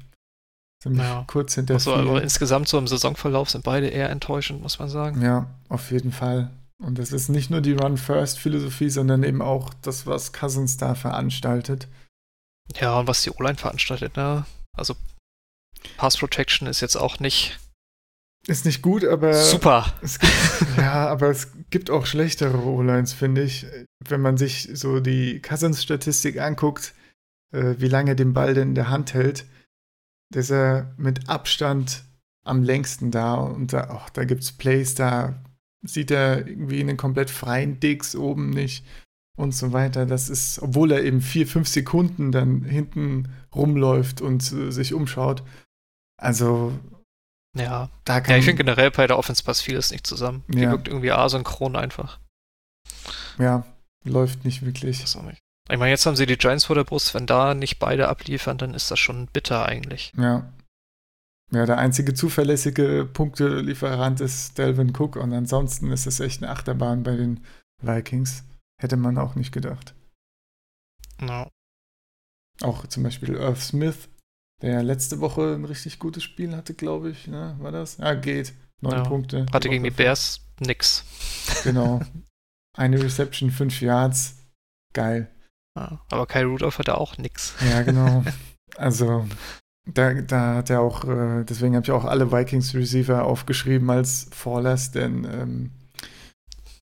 [0.82, 1.24] Ziemlich ja.
[1.26, 5.20] kurz hinter also, aber insgesamt so im Saisonverlauf sind beide eher enttäuschend, muss man sagen.
[5.20, 6.50] Ja, auf jeden Fall.
[6.80, 11.88] Und das ist nicht nur die Run-First-Philosophie, sondern eben auch das, was Cousins da veranstaltet.
[12.76, 14.46] Ja, und was die O-Line veranstaltet, ne?
[14.76, 14.96] Also
[15.96, 17.58] Pass Protection ist jetzt auch nicht.
[18.46, 19.34] Ist nicht gut, aber.
[19.34, 19.92] Super!
[20.00, 20.18] Gibt,
[20.78, 23.66] ja, aber es gibt auch schlechtere O-Lines, finde ich.
[24.08, 26.94] Wenn man sich so die Cousins-Statistik anguckt,
[27.52, 29.44] äh, wie lange den Ball denn in der Hand hält,
[30.32, 32.04] der ist er mit Abstand
[32.44, 33.34] am längsten da.
[33.34, 35.42] Und da, oh, da gibt es Plays, da
[35.82, 38.84] sieht er irgendwie einen komplett freien Dix oben nicht
[39.36, 40.06] und so weiter.
[40.06, 45.42] Das ist, obwohl er eben vier, fünf Sekunden dann hinten rumläuft und äh, sich umschaut.
[46.16, 46.78] Also.
[47.56, 50.44] Ja, da kann ja ich finde generell bei der Offense passt vieles nicht zusammen.
[50.48, 50.70] Die ja.
[50.70, 52.20] wirkt irgendwie asynchron einfach.
[53.38, 53.64] Ja,
[54.04, 55.00] läuft nicht wirklich.
[55.00, 55.40] Das auch nicht.
[55.68, 57.14] Ich meine, jetzt haben sie die Giants vor der Brust.
[57.14, 60.12] Wenn da nicht beide abliefern, dann ist das schon bitter eigentlich.
[60.16, 60.52] Ja.
[61.52, 67.02] Ja, der einzige zuverlässige Punktelieferant ist Delvin Cook und ansonsten ist es echt eine Achterbahn
[67.02, 67.44] bei den
[67.82, 68.44] Vikings.
[68.80, 69.94] Hätte man auch nicht gedacht.
[71.20, 71.48] No.
[72.62, 74.08] Auch zum Beispiel Earth Smith,
[74.62, 77.26] der letzte Woche ein richtig gutes Spiel hatte, glaube ich.
[77.26, 77.56] Ne?
[77.58, 77.96] War das?
[77.96, 78.54] Ja, geht.
[78.80, 79.02] Neun ja.
[79.02, 79.46] Punkte.
[79.52, 81.04] Hatte gegen die Bears nix.
[81.64, 82.00] Genau.
[82.78, 84.36] Eine Reception, fünf Yards.
[84.94, 85.30] Geil.
[85.76, 87.54] Ja, aber Kyle Rudolph hatte auch nix.
[87.68, 88.24] Ja, genau.
[88.76, 89.26] Also,
[89.86, 94.28] da, da hat er auch, äh, deswegen habe ich auch alle Vikings Receiver aufgeschrieben als
[94.32, 95.70] Fallers, denn ähm,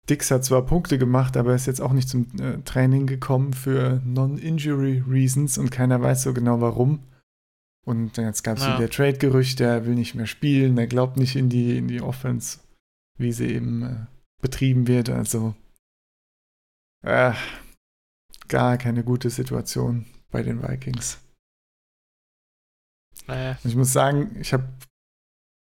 [0.10, 3.54] Dix hat zwar Punkte gemacht, aber er ist jetzt auch nicht zum äh, Training gekommen
[3.54, 7.00] für Non-Injury Reasons und keiner weiß so genau warum.
[7.86, 8.78] Und jetzt gab es ja.
[8.78, 12.60] wieder Trade-Gerüchte, er will nicht mehr spielen, er glaubt nicht in die, in die Offense,
[13.18, 13.96] wie sie eben äh,
[14.42, 15.10] betrieben wird.
[15.10, 15.56] Also
[17.04, 17.34] äh,
[18.48, 21.20] gar keine gute Situation bei den Vikings.
[23.28, 23.58] Naja.
[23.64, 24.64] Ich muss sagen, ich habe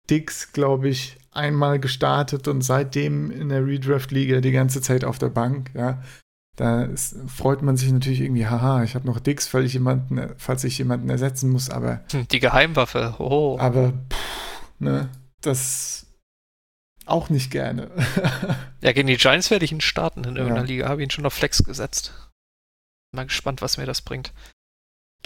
[0.08, 5.28] Dix, glaube ich, einmal gestartet und seitdem in der Redraft-Liga die ganze Zeit auf der
[5.28, 6.02] Bank, ja.
[6.56, 10.34] Da ist, freut man sich natürlich irgendwie, haha, ich habe noch Dix, falls ich jemanden,
[10.38, 12.00] falls ich jemanden ersetzen muss, aber.
[12.12, 13.58] Hm, die Geheimwaffe, oh.
[13.60, 15.10] Aber, pff, ne,
[15.42, 16.06] das
[17.04, 17.90] auch nicht gerne.
[18.80, 20.66] ja, gegen die Giants werde ich ihn starten in irgendeiner ja.
[20.66, 22.14] Liga, habe ihn schon auf Flex gesetzt.
[23.12, 24.32] Mal gespannt, was mir das bringt.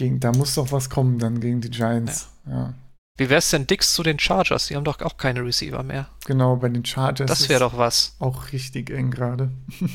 [0.00, 2.30] Gegen, da muss doch was kommen dann gegen die Giants.
[2.46, 2.52] Ja.
[2.52, 2.74] ja.
[3.18, 4.68] Wie wär's denn Dix zu den Chargers?
[4.68, 6.08] Die haben doch auch keine Receiver mehr.
[6.24, 7.28] Genau, bei den Chargers.
[7.28, 8.16] Das wäre doch was.
[8.18, 9.50] Auch richtig eng gerade.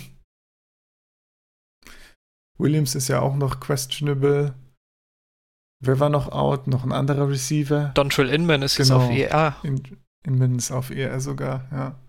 [2.59, 4.53] Williams ist ja auch noch questionable.
[5.83, 6.67] Wer war noch out?
[6.67, 7.89] Noch ein anderer Receiver?
[7.95, 9.09] Dontrell Inman ist genau.
[9.09, 9.55] jetzt auf ER.
[9.63, 9.81] In,
[10.21, 11.99] Inman ist auf ER sogar, ja.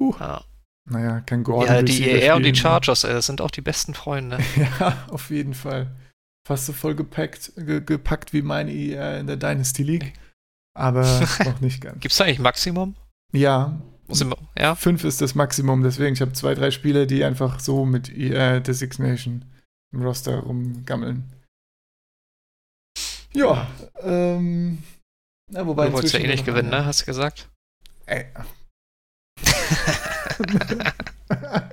[0.00, 0.14] Uh.
[0.18, 0.44] Ja.
[0.86, 1.74] Naja, kein Gordon.
[1.74, 4.38] Ja, die ER und die Chargers, ey, das sind auch die besten Freunde.
[4.80, 5.94] ja, auf jeden Fall
[6.46, 10.12] fast so voll gepackt, ge gepackt wie meine IR in der Dynasty League.
[10.74, 11.02] Aber
[11.44, 12.00] noch nicht ganz.
[12.00, 12.94] Gibt es da eigentlich Maximum?
[13.32, 13.80] Ja.
[14.58, 14.74] Ja.
[14.74, 18.60] Fünf ist das Maximum, deswegen, ich habe zwei, drei Spieler, die einfach so mit IR
[18.60, 19.44] Designation
[19.94, 21.32] im Roster rumgammeln.
[23.32, 23.66] Ja,
[24.02, 24.82] ähm.
[25.50, 26.84] Ja, wobei du wolltest ja eh nicht gewinnen, ne?
[26.84, 27.48] Hast du gesagt?
[28.06, 28.26] Ey.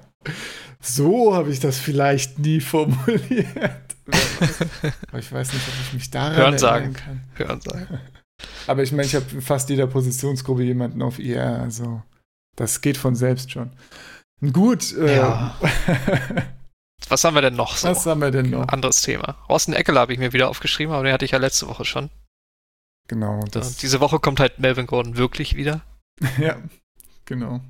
[0.79, 3.95] so habe ich das vielleicht nie formuliert.
[5.09, 6.93] Aber ich weiß nicht, ob ich mich daran Hören sagen.
[6.93, 7.23] kann.
[7.35, 7.99] Hören sagen.
[8.67, 12.01] Aber ich meine, ich habe fast jeder Positionsgruppe jemanden auf IR, also
[12.55, 13.71] das geht von selbst schon.
[14.53, 14.93] Gut.
[14.93, 15.57] Äh, ja.
[17.09, 17.89] Was haben wir denn noch so?
[17.89, 18.67] Was haben wir denn noch?
[18.67, 19.37] Anderes Thema.
[19.49, 22.09] Rosten Eckler habe ich mir wieder aufgeschrieben, aber den hatte ich ja letzte Woche schon.
[23.07, 23.39] Genau.
[23.51, 25.81] Das diese Woche kommt halt Melvin Gordon wirklich wieder.
[26.37, 26.57] ja,
[27.25, 27.61] genau.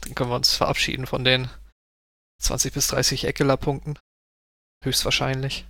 [0.00, 1.48] Dann können wir uns verabschieden von den
[2.40, 3.98] 20 bis 30 Eckler-Punkten.
[4.82, 5.66] Höchstwahrscheinlich.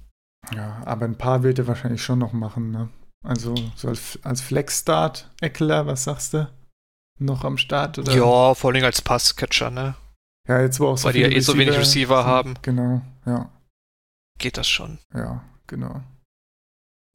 [0.54, 2.88] Ja, aber ein paar wird er wahrscheinlich schon noch machen, ne?
[3.24, 6.50] Also so als, als Flex-Start, Eckler, was sagst du?
[7.18, 7.98] Noch am Start?
[7.98, 8.14] Oder?
[8.14, 9.94] Ja, vor allem als Passcatcher, ne?
[10.48, 12.54] Ja, jetzt wo auch so Weil die ja eh so wenig Receiver haben.
[12.62, 13.50] Genau, ja.
[14.38, 14.98] Geht das schon.
[15.12, 16.02] Ja, genau.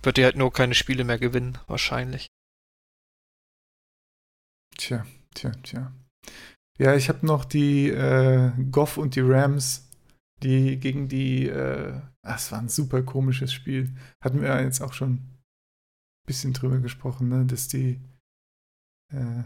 [0.03, 2.27] Wird die halt nur keine Spiele mehr gewinnen, wahrscheinlich.
[4.77, 5.91] Tja, tja, tja.
[6.77, 9.89] Ja, ich habe noch die äh, Goff und die Rams,
[10.43, 13.95] die gegen die, äh, das war ein super komisches Spiel.
[14.21, 15.39] Hatten wir jetzt auch schon ein
[16.25, 18.01] bisschen drüber gesprochen, ne, dass die
[19.11, 19.43] äh,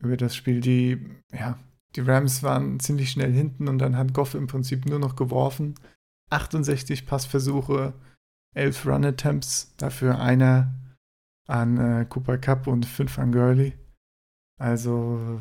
[0.00, 1.00] über das Spiel, die,
[1.32, 1.58] ja,
[1.96, 5.74] die Rams waren ziemlich schnell hinten und dann hat Goff im Prinzip nur noch geworfen.
[6.30, 7.94] 68 Passversuche,
[8.54, 10.74] 11 Run-Attempts, dafür einer
[11.46, 13.72] an äh, Cooper Cup und 5 an Gurley.
[14.58, 15.40] Also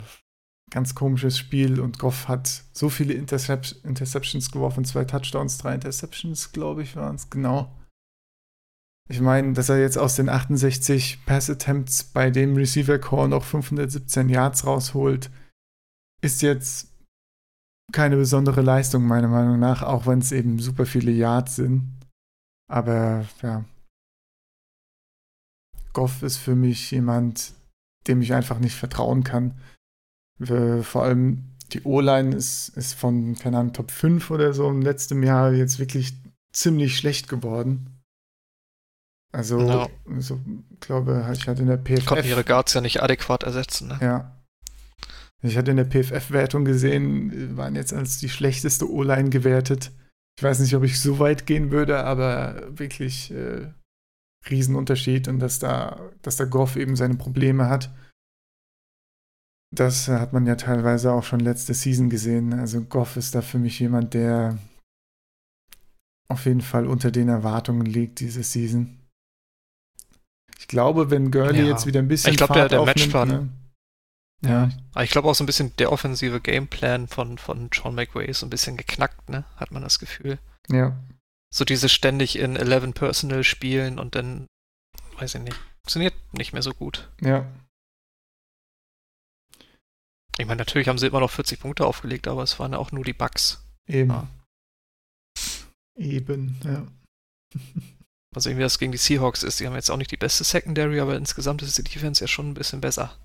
[0.69, 6.51] ganz komisches Spiel und Goff hat so viele Intercep Interceptions geworfen, zwei Touchdowns, drei Interceptions,
[6.51, 7.73] glaube ich, waren es genau.
[9.09, 14.65] Ich meine, dass er jetzt aus den 68 Pass-Attempts bei dem Receiver-Core noch 517 Yards
[14.65, 15.31] rausholt,
[16.21, 16.89] ist jetzt
[17.93, 21.97] keine besondere Leistung, meiner Meinung nach, auch wenn es eben super viele Yards sind.
[22.69, 23.63] Aber ja,
[25.93, 27.53] Goff ist für mich jemand,
[28.07, 29.57] dem ich einfach nicht vertrauen kann.
[30.39, 35.21] Vor allem die O-Line ist, ist von, keine Ahnung, Top 5 oder so im letzten
[35.23, 36.13] Jahr jetzt wirklich
[36.53, 37.97] ziemlich schlecht geworden.
[39.33, 39.89] Also, no.
[40.09, 40.39] also
[40.79, 42.05] glaube, ich hatte in der PFF.
[42.05, 43.99] Konnten ihre Guards ja nicht adäquat ersetzen, ne?
[44.01, 44.33] Ja.
[45.43, 49.91] Ich hatte in der PFF-Wertung gesehen, waren jetzt als die schlechteste O-Line gewertet.
[50.37, 53.71] Ich weiß nicht, ob ich so weit gehen würde, aber wirklich äh,
[54.49, 57.91] Riesenunterschied und dass da, dass der Goff eben seine Probleme hat.
[59.75, 62.53] Das hat man ja teilweise auch schon letzte Season gesehen.
[62.53, 64.57] Also Goff ist da für mich jemand, der
[66.29, 68.99] auf jeden Fall unter den Erwartungen liegt diese Season.
[70.59, 71.67] Ich glaube, wenn Gurley ja.
[71.67, 73.49] jetzt wieder ein bisschen ich glaub, Fahrt der, der aufnimmt, Matchplan, ne?
[74.41, 74.69] Ja.
[74.93, 78.39] Aber ich glaube auch so ein bisschen der offensive Gameplan von, von Sean McWay ist
[78.39, 79.45] so ein bisschen geknackt, ne?
[79.55, 80.39] Hat man das Gefühl.
[80.69, 80.97] Ja.
[81.53, 84.47] So dieses ständig in 11 Personal spielen und dann,
[85.17, 87.09] weiß ich nicht, funktioniert nicht mehr so gut.
[87.21, 87.45] Ja.
[90.37, 92.91] Ich meine, natürlich haben sie immer noch 40 Punkte aufgelegt, aber es waren ja auch
[92.91, 93.63] nur die Bugs.
[93.87, 94.11] Eben.
[94.11, 94.27] Ja.
[95.97, 96.85] Eben, ja.
[98.35, 99.59] Mal sehen, wie das gegen die Seahawks ist.
[99.59, 102.49] Die haben jetzt auch nicht die beste Secondary, aber insgesamt ist die Defense ja schon
[102.49, 103.17] ein bisschen besser.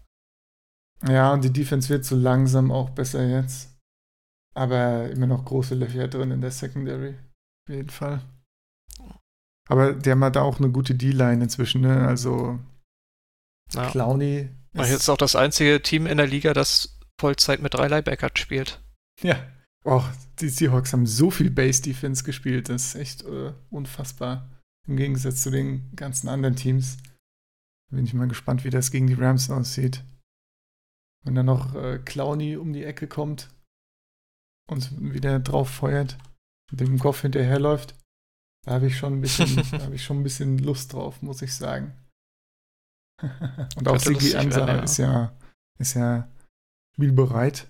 [1.06, 3.68] Ja, und die Defense wird so langsam auch besser jetzt.
[4.54, 7.16] Aber immer noch große Löcher drin in der Secondary.
[7.66, 8.22] Auf jeden Fall.
[9.68, 12.06] Aber die haben halt auch eine gute D-Line inzwischen, ne?
[12.06, 12.58] Also
[13.72, 13.90] ja.
[13.90, 14.48] Clowny.
[14.74, 16.91] Ist jetzt auch das einzige Team in der Liga, das
[17.22, 18.82] Vollzeit mit drei Linebackern spielt.
[19.22, 19.36] Ja.
[19.84, 20.08] Och,
[20.40, 22.68] die Seahawks haben so viel Base-Defense gespielt.
[22.68, 24.50] Das ist echt äh, unfassbar.
[24.88, 26.98] Im Gegensatz zu den ganzen anderen Teams.
[27.92, 30.02] Bin ich mal gespannt, wie das gegen die Rams aussieht.
[31.24, 33.48] Wenn dann noch äh, Clowny um die Ecke kommt
[34.68, 36.18] und wieder drauf feuert
[36.72, 37.94] und dem Goff hinterherläuft,
[38.64, 39.46] da habe ich schon ein bisschen,
[39.80, 41.92] habe ich schon ein bisschen Lust drauf, muss ich sagen.
[43.76, 44.82] und auch Sigi Ansa ja.
[44.82, 45.38] ist ja,
[45.78, 46.28] ist ja
[46.94, 47.68] spielbereit.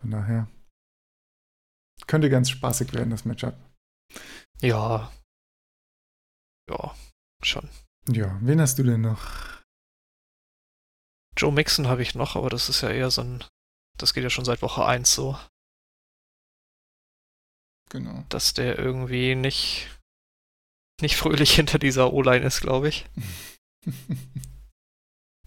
[0.00, 0.48] Von daher
[2.06, 3.54] könnte ganz spaßig werden, das Matchup.
[4.60, 5.12] Ja.
[6.68, 6.94] Ja,
[7.42, 7.68] schon.
[8.08, 9.62] Ja, wen hast du denn noch?
[11.36, 13.44] Joe Mixon habe ich noch, aber das ist ja eher so ein.
[13.96, 15.38] Das geht ja schon seit Woche 1 so.
[17.90, 18.24] Genau.
[18.28, 19.88] Dass der irgendwie nicht.
[21.00, 23.06] nicht fröhlich hinter dieser O-Line ist, glaube ich.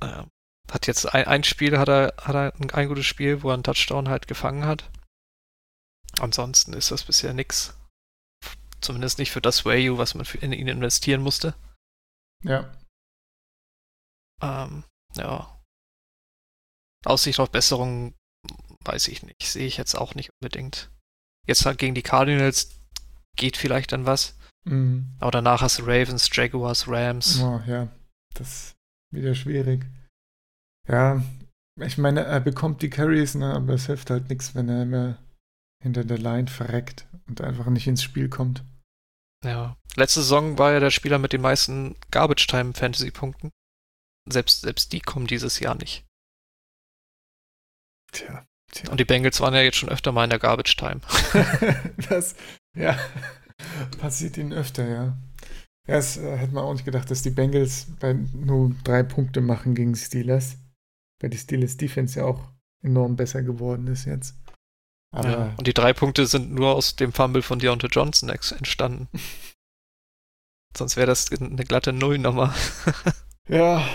[0.01, 0.29] ähm,
[0.73, 3.53] hat jetzt ein, ein, Spiel, hat er, hat er ein, ein gutes Spiel, wo er
[3.53, 4.89] einen Touchdown halt gefangen hat.
[6.19, 7.75] Ansonsten ist das bisher nix.
[8.81, 11.55] Zumindest nicht für das Value, was man in ihn investieren musste.
[12.43, 12.75] Ja.
[14.41, 14.83] Ähm,
[15.15, 15.61] ja.
[17.05, 18.13] Aussicht auf Besserung
[18.83, 19.43] weiß ich nicht.
[19.43, 20.89] Sehe ich jetzt auch nicht unbedingt.
[21.47, 22.79] Jetzt halt gegen die Cardinals
[23.37, 24.37] geht vielleicht dann was.
[24.65, 25.15] Mhm.
[25.19, 27.39] Aber danach hast du Ravens, Jaguars, Rams.
[27.39, 27.89] Oh, ja,
[28.33, 28.73] das ist
[29.11, 29.85] wieder schwierig.
[30.87, 31.23] Ja,
[31.79, 35.17] ich meine, er bekommt die Carries, ne, aber es hilft halt nichts, wenn er immer
[35.81, 38.63] hinter der Line verreckt und einfach nicht ins Spiel kommt.
[39.43, 39.75] Ja.
[39.95, 43.51] Letzte Saison war er der Spieler mit den meisten Garbage-Time-Fantasy-Punkten.
[44.29, 46.05] Selbst, selbst die kommen dieses Jahr nicht.
[48.13, 48.89] Tja, tja.
[48.89, 51.01] Und die Bengals waren ja jetzt schon öfter mal in der Garbage Time.
[52.09, 52.35] das,
[52.75, 52.97] Ja,
[53.99, 55.17] passiert ihnen öfter, ja.
[55.87, 59.41] Ja, es äh, hätte man auch nicht gedacht, dass die Bengals bei nur drei Punkte
[59.41, 60.57] machen gegen Steelers.
[61.23, 62.51] Weil die Steelers Defense ja auch
[62.83, 64.35] enorm besser geworden ist jetzt.
[65.15, 69.07] Aber ja, und die drei Punkte sind nur aus dem Fumble von Deontay Johnson entstanden.
[70.77, 72.53] Sonst wäre das eine glatte Nullnummer.
[73.47, 73.87] ja,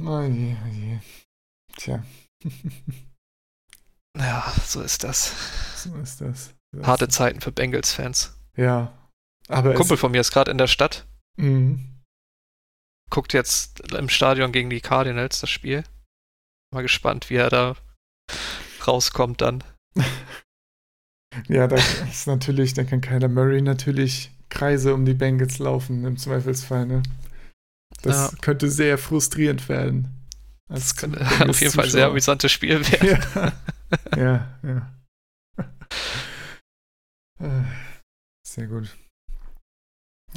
[0.00, 0.98] oh je, oh je.
[1.76, 2.04] Tja.
[4.18, 5.34] ja, so ist das.
[5.76, 6.52] So ist das.
[6.72, 8.36] das Harte Zeiten für Bengals-Fans.
[8.56, 8.92] Ja.
[9.46, 11.06] Aber Ein Kumpel von mir ist gerade in der Stadt.
[11.36, 12.00] Mhm.
[13.08, 15.84] Guckt jetzt im Stadion gegen die Cardinals das Spiel.
[16.72, 17.76] Mal gespannt, wie er da
[18.86, 19.62] rauskommt dann.
[21.48, 21.76] ja, da
[22.10, 26.86] ist natürlich, da kann Kyler Murray natürlich Kreise um die Bengals laufen, im Zweifelsfall.
[26.86, 27.02] Ne?
[28.02, 28.38] Das ja.
[28.40, 30.08] könnte sehr frustrierend werden.
[30.68, 33.52] Das könnte auf jeden Fall ein sehr amüsantes Spiel werden.
[34.16, 34.92] Ja, ja.
[35.58, 35.68] ja.
[37.38, 37.64] Äh,
[38.46, 38.96] sehr gut.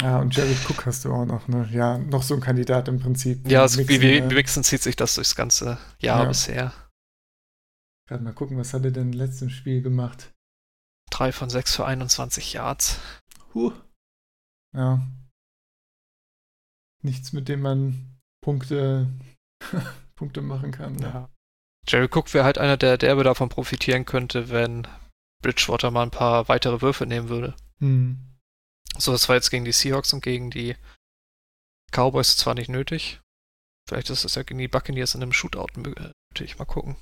[0.02, 1.70] Ah, und Jared Cook hast du auch noch, ne?
[1.72, 3.50] Ja, noch so ein Kandidat im Prinzip.
[3.50, 6.28] Ja, also Mixon, wie, wie Mixon zieht sich das durchs ganze Jahr ja.
[6.28, 6.74] bisher.
[8.08, 10.34] Gerade mal gucken, was hat er denn im letzten Spiel gemacht?
[11.12, 13.00] Drei von sechs für 21 Yards.
[13.54, 13.72] Huh.
[14.76, 15.08] Ja.
[17.02, 19.08] Nichts, mit dem man Punkte,
[20.16, 20.94] Punkte machen kann.
[20.94, 21.08] Ne?
[21.08, 21.30] Ja.
[21.88, 24.88] Jerry Cook wäre halt einer, der derbe davon profitieren könnte, wenn
[25.42, 27.56] Bridgewater mal ein paar weitere Würfe nehmen würde.
[27.80, 28.35] Hm.
[28.98, 30.76] So, das war jetzt gegen die Seahawks und gegen die
[31.92, 33.22] Cowboys zwar nicht nötig.
[33.88, 36.58] Vielleicht ist es ja gegen die Buccaneers in einem Shootout nötig.
[36.58, 36.96] Mal gucken.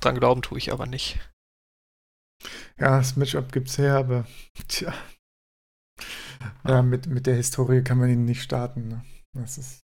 [0.00, 1.18] Dran glauben tue ich aber nicht.
[2.78, 4.26] Ja, das Matchup gibt's her, aber
[4.68, 4.94] tja.
[6.64, 8.88] Ja, mit, mit der Historie kann man ihn nicht starten.
[8.88, 9.04] Ne?
[9.32, 9.80] Das ist.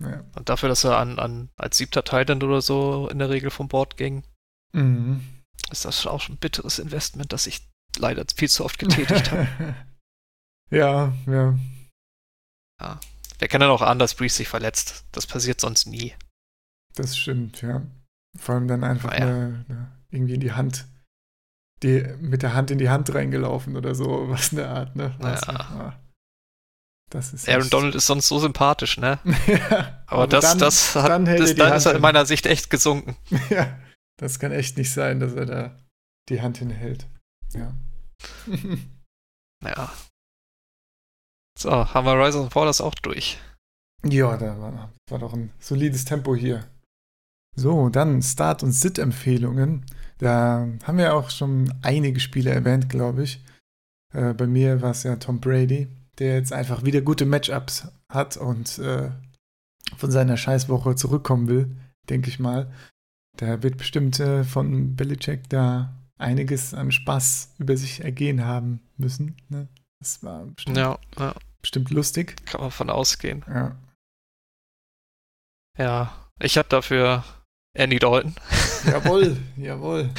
[0.00, 0.24] Ja.
[0.34, 3.68] Und dafür, dass er an, an als siebter Thailand oder so in der Regel vom
[3.68, 4.24] Bord ging,
[4.72, 5.22] mhm.
[5.70, 7.68] ist das auch schon ein bitteres Investment, das ich
[7.98, 9.48] leider viel zu oft getätigt habe.
[10.70, 11.58] ja, ja.
[12.80, 13.00] Ja.
[13.38, 15.04] Wer kann denn auch an, dass Breeze sich verletzt?
[15.12, 16.14] Das passiert sonst nie.
[16.94, 17.82] Das stimmt, ja.
[18.38, 19.26] Vor allem dann einfach ah, ja.
[19.26, 20.86] eine, eine, irgendwie in die Hand,
[21.82, 25.14] die, mit der Hand in die Hand reingelaufen oder so, was in der Art, ne?
[25.20, 25.40] Ja.
[25.48, 26.00] Ah.
[27.10, 29.20] Das ist Aaron Donald ist sonst so sympathisch, ne?
[29.46, 32.46] ja, aber, aber, das, dann, das hat, dann, das, dann ist er in meiner Sicht
[32.46, 33.16] echt gesunken.
[33.48, 33.78] ja,
[34.16, 35.78] das kann echt nicht sein, dass er da
[36.28, 37.06] die Hand hinhält.
[37.54, 37.72] Ja.
[39.64, 39.92] ja.
[41.58, 43.38] So, haben wir Rise of the Borders auch durch.
[44.04, 46.68] Ja, da war, war doch ein solides Tempo hier.
[47.56, 49.84] So, dann Start- und Sit-Empfehlungen.
[50.18, 53.42] Da haben wir auch schon einige Spiele erwähnt, glaube ich.
[54.14, 55.88] Äh, bei mir war es ja Tom Brady,
[56.18, 59.10] der jetzt einfach wieder gute Matchups hat und äh,
[59.96, 61.76] von seiner Scheißwoche zurückkommen will,
[62.08, 62.70] denke ich mal.
[63.40, 69.36] Der wird bestimmt äh, von Belichick da einiges an Spaß über sich ergehen haben müssen.
[69.48, 69.68] Ne?
[70.00, 71.34] Das war bestimmt, ja, ja.
[71.60, 72.36] bestimmt lustig.
[72.46, 73.44] Kann man von ausgehen.
[73.48, 73.76] Ja.
[75.78, 77.24] Ja, ich habe dafür
[77.74, 78.34] Andy Dalton.
[78.86, 80.10] Jawohl, jawohl.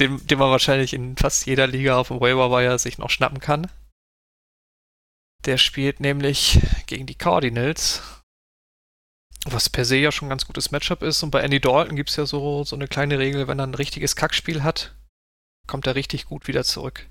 [0.00, 3.40] Den, den man wahrscheinlich in fast jeder Liga auf dem Waiver Wire sich noch schnappen
[3.40, 3.70] kann.
[5.44, 8.02] Der spielt nämlich gegen die Cardinals,
[9.44, 11.22] was per se ja schon ein ganz gutes Matchup ist.
[11.22, 13.74] Und bei Andy Dalton gibt es ja so, so eine kleine Regel, wenn er ein
[13.74, 14.94] richtiges Kackspiel hat,
[15.66, 17.08] kommt er richtig gut wieder zurück.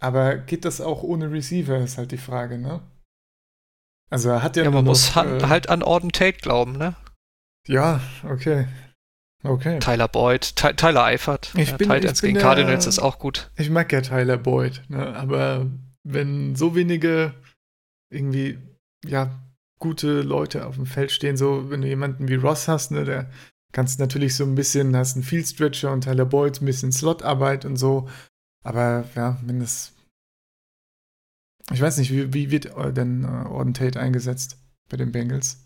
[0.00, 2.82] Aber geht das auch ohne Receiver, ist halt die Frage, ne?
[4.10, 4.64] Also er hat ja.
[4.64, 6.94] Ja, man muss noch, äh, halt an Orden Tate glauben, ne?
[7.66, 8.66] Ja, okay.
[9.42, 9.78] Okay.
[9.78, 11.52] Tyler Boyd, Ty Tyler Eifert.
[11.56, 13.50] Ich ja, bin, Titans gegen Cardinals ist auch gut.
[13.56, 15.14] Ich mag ja Tyler Boyd, ne?
[15.14, 15.66] aber
[16.02, 17.34] wenn so wenige
[18.10, 18.58] irgendwie,
[19.04, 19.40] ja,
[19.78, 23.30] gute Leute auf dem Feld stehen, so wenn du jemanden wie Ross hast, ne, der
[23.72, 27.64] kannst natürlich so ein bisschen, hast einen Field Stretcher und Tyler Boyd, ein bisschen Slotarbeit
[27.64, 28.08] und so.
[28.64, 29.92] Aber ja, wenn das.
[31.72, 34.58] Ich weiß nicht, wie, wie wird denn uh, Orden Tate eingesetzt
[34.88, 35.62] bei den Bengals?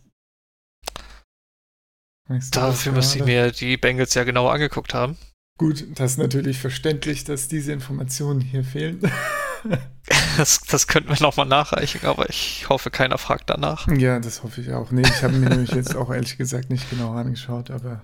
[2.53, 5.19] Dafür müsste ich mir die Bengals ja genau angeguckt haben.
[5.59, 9.01] Gut, das ist natürlich verständlich, dass diese Informationen hier fehlen.
[10.37, 13.89] das, das könnten wir nochmal nachreichen, aber ich hoffe, keiner fragt danach.
[13.89, 14.91] Ja, das hoffe ich auch.
[14.91, 18.03] Nee, ich habe mir nämlich jetzt auch ehrlich gesagt nicht genau angeschaut, aber.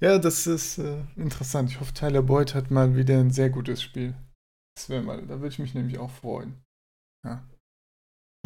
[0.00, 1.70] Ja, das ist äh, interessant.
[1.70, 4.14] Ich hoffe, Tyler Boyd hat mal wieder ein sehr gutes Spiel.
[4.76, 6.62] Das wäre mal, da würde ich mich nämlich auch freuen.
[7.24, 7.42] Ja.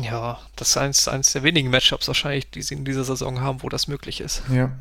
[0.01, 3.63] Ja, das ist eins, eins der wenigen Matchups wahrscheinlich, die sie in dieser Saison haben,
[3.63, 4.43] wo das möglich ist.
[4.49, 4.79] Ja.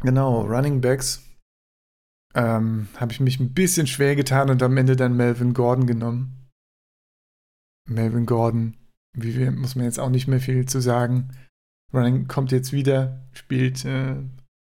[0.00, 1.27] Genau, Running Backs
[2.38, 6.48] ähm, habe ich mich ein bisschen schwer getan und am Ende dann Melvin Gordon genommen.
[7.88, 8.76] Melvin Gordon,
[9.12, 11.36] wie wir, muss man jetzt auch nicht mehr viel zu sagen.
[11.92, 14.16] Running kommt jetzt wieder, spielt äh,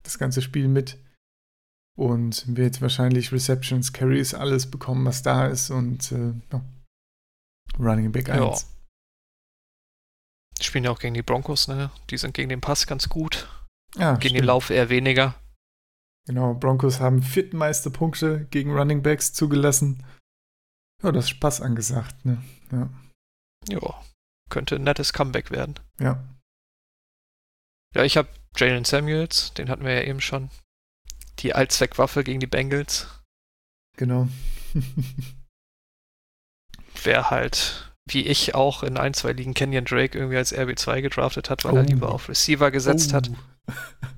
[0.03, 0.99] das ganze Spiel mit.
[1.97, 6.61] und wird wahrscheinlich Receptions, Carries, alles bekommen, was da ist und äh, ja.
[7.79, 8.39] Running Back 1.
[8.39, 8.55] Ja.
[10.61, 11.89] Spielen ja auch gegen die Broncos, ne?
[12.09, 13.47] Die sind gegen den Pass ganz gut.
[13.95, 14.41] Ja, gegen stimmt.
[14.41, 15.35] den Lauf eher weniger.
[16.25, 20.03] Genau, Broncos haben viertmeiste Punkte gegen Running Backs zugelassen.
[21.03, 22.43] Ja, das ist Spaß angesagt, ne?
[22.71, 22.89] Ja.
[23.67, 24.03] Ja,
[24.49, 25.75] könnte ein nettes Comeback werden.
[25.99, 26.23] Ja.
[27.93, 30.49] Ja, ich habe Jalen Samuels, den hatten wir ja eben schon.
[31.39, 33.07] Die Allzweckwaffe gegen die Bengals.
[33.97, 34.27] Genau.
[37.03, 41.49] Wer halt, wie ich auch in ein, zwei Ligen Kenyon Drake irgendwie als RB2 gedraftet
[41.49, 41.77] hat, weil oh.
[41.77, 43.15] er lieber auf Receiver gesetzt oh.
[43.15, 43.31] hat.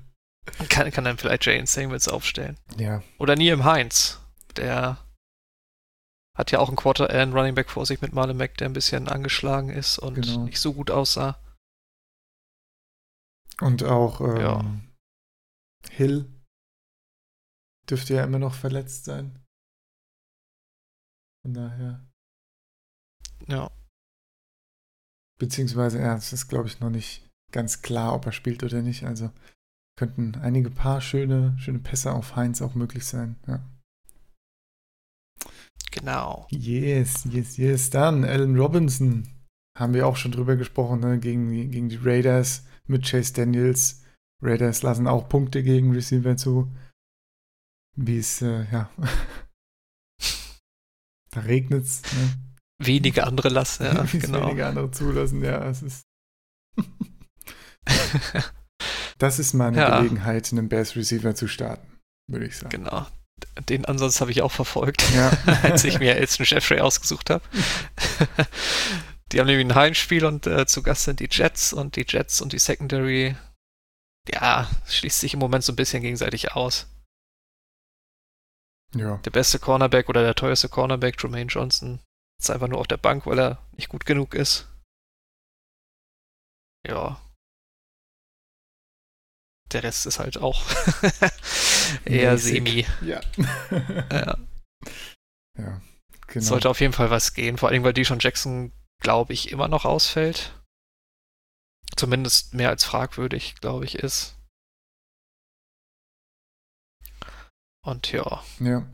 [0.68, 2.58] Kann, kann dann vielleicht Jalen Samuels aufstellen.
[2.76, 3.02] Ja.
[3.18, 4.20] Oder Niem Heinz,
[4.56, 4.98] der
[6.38, 8.68] hat ja auch einen Quarter, äh, einen Running Back vor sich mit Marlon Mack, der
[8.68, 10.44] ein bisschen angeschlagen ist und genau.
[10.44, 11.42] nicht so gut aussah.
[13.60, 14.80] Und auch ähm, ja.
[15.90, 16.32] Hill
[17.90, 19.44] dürfte ja immer noch verletzt sein.
[21.42, 22.06] Von daher.
[23.48, 23.70] Ja.
[25.40, 29.04] Beziehungsweise, ja, es ist, glaube ich, noch nicht ganz klar, ob er spielt oder nicht.
[29.04, 29.32] Also
[29.98, 33.34] könnten einige paar schöne, schöne Pässe auf Heinz auch möglich sein.
[33.48, 33.60] Ja.
[35.90, 36.46] Genau.
[36.50, 37.90] Yes, yes, yes.
[37.90, 39.26] Dann Allen Robinson.
[39.76, 41.18] Haben wir auch schon drüber gesprochen, ne?
[41.18, 44.04] gegen, gegen die Raiders mit Chase Daniels.
[44.42, 46.72] Raiders lassen auch Punkte gegen Receiver zu.
[47.96, 48.90] Wie es, äh, ja.
[51.30, 52.02] da regnet es.
[52.02, 52.34] Ne?
[52.80, 54.46] Wenige andere lassen, ja, genau.
[54.46, 56.02] Wenige andere zulassen, ja, es ist.
[59.18, 59.98] das ist mal eine ja.
[59.98, 61.86] Gelegenheit, einen Bears Receiver zu starten,
[62.28, 62.70] würde ich sagen.
[62.70, 63.06] Genau.
[63.68, 65.30] Den Ansatz habe ich auch verfolgt, ja.
[65.62, 67.44] als ich mir Elson Jeffrey ausgesucht habe.
[69.32, 72.40] die haben nämlich ein Heimspiel und äh, zu Gast sind die Jets und die Jets
[72.40, 73.36] und die Secondary,
[74.28, 76.86] ja, schließt sich im Moment so ein bisschen gegenseitig aus.
[78.94, 79.18] Ja.
[79.18, 82.00] Der beste Cornerback oder der teuerste Cornerback, Jermaine Johnson,
[82.40, 84.66] ist einfach nur auf der Bank, weil er nicht gut genug ist.
[86.86, 87.20] Ja.
[89.72, 90.64] Der Rest ist halt auch
[92.04, 92.54] eher Mäßig.
[92.54, 92.86] semi.
[93.02, 93.20] Ja.
[94.10, 94.38] ja.
[95.58, 95.80] Ja,
[96.28, 96.44] genau.
[96.44, 99.84] Sollte auf jeden Fall was gehen, vor allem weil Deshaun Jackson, glaube ich, immer noch
[99.84, 100.54] ausfällt.
[101.96, 104.36] Zumindest mehr als fragwürdig, glaube ich, ist.
[107.84, 108.42] Und ja.
[108.60, 108.86] Ja.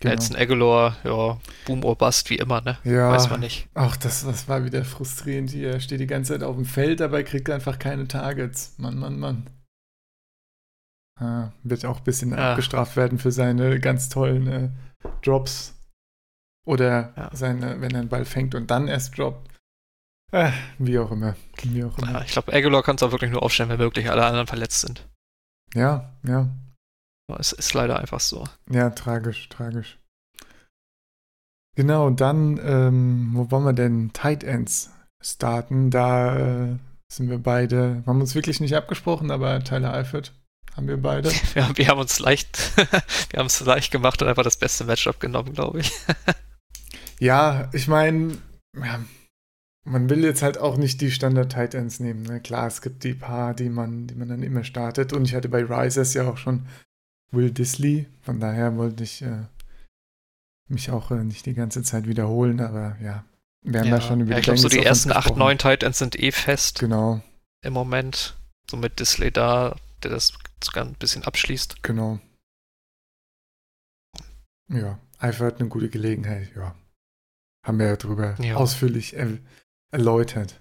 [0.00, 0.14] Genau.
[0.16, 2.78] Nelson Aguilar, ja, Boom or Bust, wie immer, ne?
[2.84, 3.10] Ja.
[3.10, 3.68] Weiß man nicht.
[3.74, 5.70] Ach, das, das war wieder frustrierend hier.
[5.70, 8.74] Er steht die ganze Zeit auf dem Feld, aber kriegt einfach keine Targets.
[8.76, 9.48] Mann, Mann, Mann.
[11.20, 12.50] Ah, wird auch ein bisschen ja.
[12.50, 14.70] abgestraft werden für seine ganz tollen äh,
[15.22, 15.74] Drops.
[16.66, 17.30] Oder ja.
[17.32, 19.50] seine, wenn er einen Ball fängt und dann erst droppt.
[20.32, 21.36] Äh, wie auch immer.
[21.62, 22.12] Wie auch immer.
[22.12, 24.80] Ja, ich glaube, Aguilar kann es auch wirklich nur aufstellen, wenn wirklich alle anderen verletzt
[24.80, 25.06] sind.
[25.74, 26.48] Ja, ja.
[27.38, 28.44] Es ist leider einfach so.
[28.70, 29.98] Ja, tragisch, tragisch.
[31.76, 34.12] Genau, dann, ähm, wo wollen wir denn?
[34.12, 34.90] Tight Ends
[35.20, 35.90] starten.
[35.90, 36.76] Da äh,
[37.12, 40.32] sind wir beide, wir haben uns wirklich nicht abgesprochen, aber Tyler Eifert
[40.76, 41.30] haben wir beide.
[41.54, 42.76] Ja, wir haben uns leicht,
[43.30, 45.92] wir haben es leicht gemacht und einfach das beste Matchup genommen, glaube ich.
[47.20, 48.38] ja, ich meine,
[48.76, 49.00] ja,
[49.84, 52.22] man will jetzt halt auch nicht die Standard Tight Ends nehmen.
[52.22, 52.40] Ne?
[52.40, 55.12] Klar, es gibt die paar, die man, die man dann immer startet.
[55.12, 56.66] Und ich hatte bei Risers ja auch schon
[57.30, 58.06] Will Disley.
[58.22, 59.42] Von daher wollte ich äh,
[60.68, 63.24] mich auch äh, nicht die ganze Zeit wiederholen, aber ja,
[63.62, 65.98] wir haben ja, da schon über ja, Ich glaube, so die ersten 8, 9 Titans
[65.98, 66.78] sind eh fest.
[66.80, 67.22] Genau.
[67.62, 68.36] Im Moment.
[68.70, 70.32] So mit Disley da, der das
[70.62, 71.82] sogar ein bisschen abschließt.
[71.82, 72.20] Genau.
[74.68, 76.74] Ja, Eifert eine gute Gelegenheit, ja.
[77.64, 78.56] Haben wir ja drüber ja.
[78.56, 79.38] ausführlich er
[79.90, 80.60] erläutert.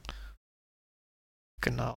[1.61, 1.95] Genau.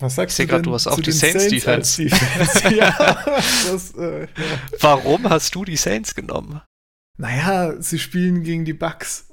[0.00, 0.52] Was sagst ich du?
[0.52, 2.02] Grad, du hast auch die Saints, Saints Defense.
[2.04, 2.74] Defense.
[2.76, 4.60] ja, das, äh, ja.
[4.80, 6.60] Warum hast du die Saints genommen?
[7.16, 9.32] Naja, sie spielen gegen die Bucks.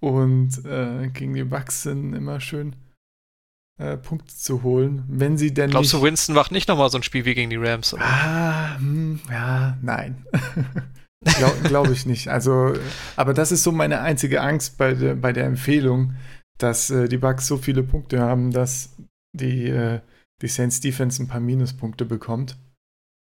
[0.00, 2.74] Und äh, gegen die Bucks sind immer schön
[3.78, 6.02] äh, Punkte zu holen, wenn sie denn Glaubst nicht...
[6.02, 7.94] du, Winston macht nicht nochmal so ein Spiel wie gegen die Rams?
[7.94, 8.02] Oder?
[8.04, 10.24] Ah, hm, ja, nein.
[11.24, 12.28] Glaube glaub ich nicht.
[12.28, 12.74] Also,
[13.16, 16.14] aber das ist so meine einzige Angst bei, de, bei der Empfehlung,
[16.58, 18.96] dass äh, die Bucks so viele Punkte haben, dass
[19.32, 20.00] die, äh,
[20.42, 22.56] die Saints Defense ein paar Minuspunkte bekommt.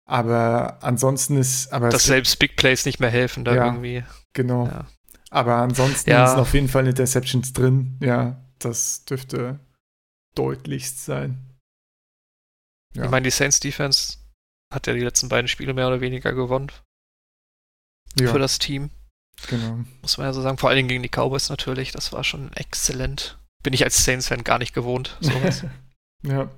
[0.07, 1.73] Aber ansonsten ist.
[1.73, 4.03] Aber Dass selbst Big Plays nicht mehr helfen, da ja, irgendwie.
[4.33, 4.67] Genau.
[4.67, 4.87] Ja.
[5.31, 6.27] Aber ansonsten ja.
[6.27, 7.97] sind auf jeden Fall Interceptions drin.
[8.01, 9.61] Ja, das dürfte
[10.35, 11.39] deutlichst sein.
[12.95, 13.05] Ja.
[13.05, 14.19] Ich meine, die Saints Defense
[14.73, 16.71] hat ja die letzten beiden Spiele mehr oder weniger gewonnen.
[18.19, 18.31] Ja.
[18.31, 18.91] Für das Team.
[19.49, 19.85] Genau.
[20.03, 20.59] Muss man ja so sagen.
[20.59, 21.93] Vor allen Dingen gegen die Cowboys natürlich.
[21.93, 23.39] Das war schon exzellent.
[23.63, 25.17] Bin ich als Saints-Fan gar nicht gewohnt.
[25.21, 25.65] Sowas.
[26.23, 26.51] Ja.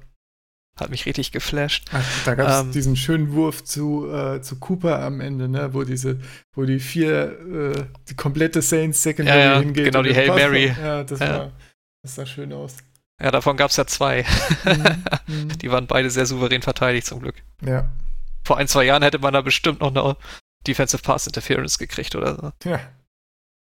[0.76, 1.88] Hat mich richtig geflasht.
[1.92, 5.72] Ach, da gab es ähm, diesen schönen Wurf zu, äh, zu Cooper am Ende, ne?
[5.72, 6.18] wo diese,
[6.52, 9.84] wo die vier, äh, die komplette Saints Secondary ja, ja, hingeht.
[9.84, 10.74] Genau, die Hail Mary.
[10.76, 11.28] Ja, das, ja.
[11.28, 11.52] War,
[12.02, 12.78] das sah schön aus.
[13.22, 14.24] Ja, davon gab es ja zwei.
[14.64, 15.04] Mhm,
[15.34, 15.58] mhm.
[15.58, 17.36] die waren beide sehr souverän verteidigt, zum Glück.
[17.64, 17.88] Ja.
[18.44, 20.16] Vor ein, zwei Jahren hätte man da bestimmt noch eine
[20.66, 22.68] Defensive Pass Interference gekriegt oder so.
[22.68, 22.80] Ja.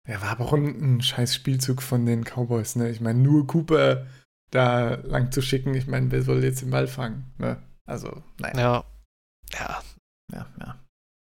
[0.07, 2.89] Ja, war aber auch ein, ein scheiß Spielzug von den Cowboys, ne?
[2.89, 4.07] Ich meine, nur Cooper
[4.51, 7.61] da lang zu schicken, ich meine, wer soll jetzt den Ball fangen, ne?
[7.85, 8.57] Also, nein.
[8.57, 8.83] Ja.
[9.53, 9.83] Ja.
[10.31, 10.79] Ja, ja.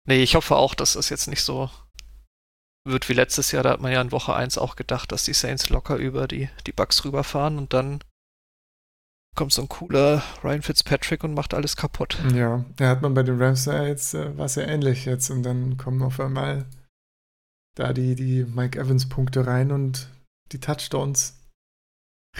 [0.06, 1.70] Nee, ich hoffe auch, dass das jetzt nicht so
[2.86, 3.62] wird wie letztes Jahr.
[3.62, 6.48] Da hat man ja in Woche 1 auch gedacht, dass die Saints locker über die,
[6.66, 8.00] die Bucks rüberfahren und dann
[9.34, 12.18] kommt so ein cooler Ryan Fitzpatrick und macht alles kaputt.
[12.34, 15.30] Ja, da hat man bei den Rams ja jetzt, äh, war es ja ähnlich jetzt
[15.30, 16.66] und dann kommen auf einmal
[17.74, 20.08] da die, die Mike Evans Punkte rein und
[20.52, 21.40] die Touchdowns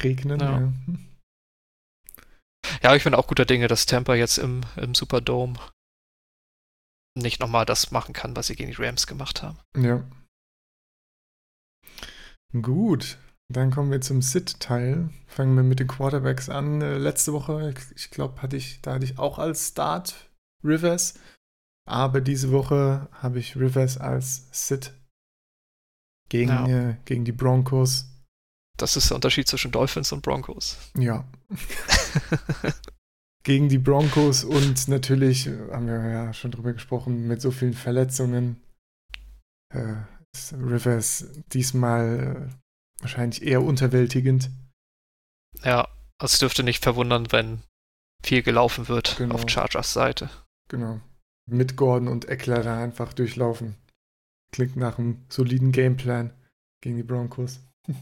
[0.03, 0.41] regnen.
[0.41, 0.73] Ja, ja.
[2.83, 5.59] ja ich bin auch guter Dinge, dass Tampa jetzt im, im Superdome
[7.17, 9.59] nicht nochmal das machen kann, was sie gegen die Rams gemacht haben.
[9.77, 10.05] Ja.
[12.61, 13.19] Gut,
[13.53, 15.11] dann kommen wir zum Sit-Teil.
[15.27, 16.81] Fangen wir mit den Quarterbacks an.
[16.81, 20.31] Äh, letzte Woche, ich glaube, hatte ich, da hatte ich auch als Start
[20.65, 21.15] Rivers.
[21.87, 24.95] Aber diese Woche habe ich Rivers als Sit
[26.31, 26.91] gegen, ja.
[26.91, 28.07] äh, gegen die Broncos.
[28.79, 30.79] Das ist der Unterschied zwischen Dolphins und Broncos.
[30.99, 31.29] Ja.
[33.45, 37.75] gegen die Broncos und natürlich, äh, haben wir ja schon drüber gesprochen, mit so vielen
[37.75, 38.61] Verletzungen.
[39.73, 39.97] Äh,
[40.53, 42.64] Rivers diesmal äh,
[43.05, 44.51] wahrscheinlich eher unterwältigend.
[45.63, 45.87] Ja,
[46.21, 47.63] es dürfte nicht verwundern, wenn
[48.25, 49.35] viel gelaufen wird genau.
[49.35, 50.31] auf Chargers Seite.
[50.69, 51.01] Genau.
[51.49, 53.77] Mit Gordon und Eckler da einfach durchlaufen.
[54.53, 56.33] Klingt nach einem soliden Gameplan
[56.83, 57.61] gegen die Broncos.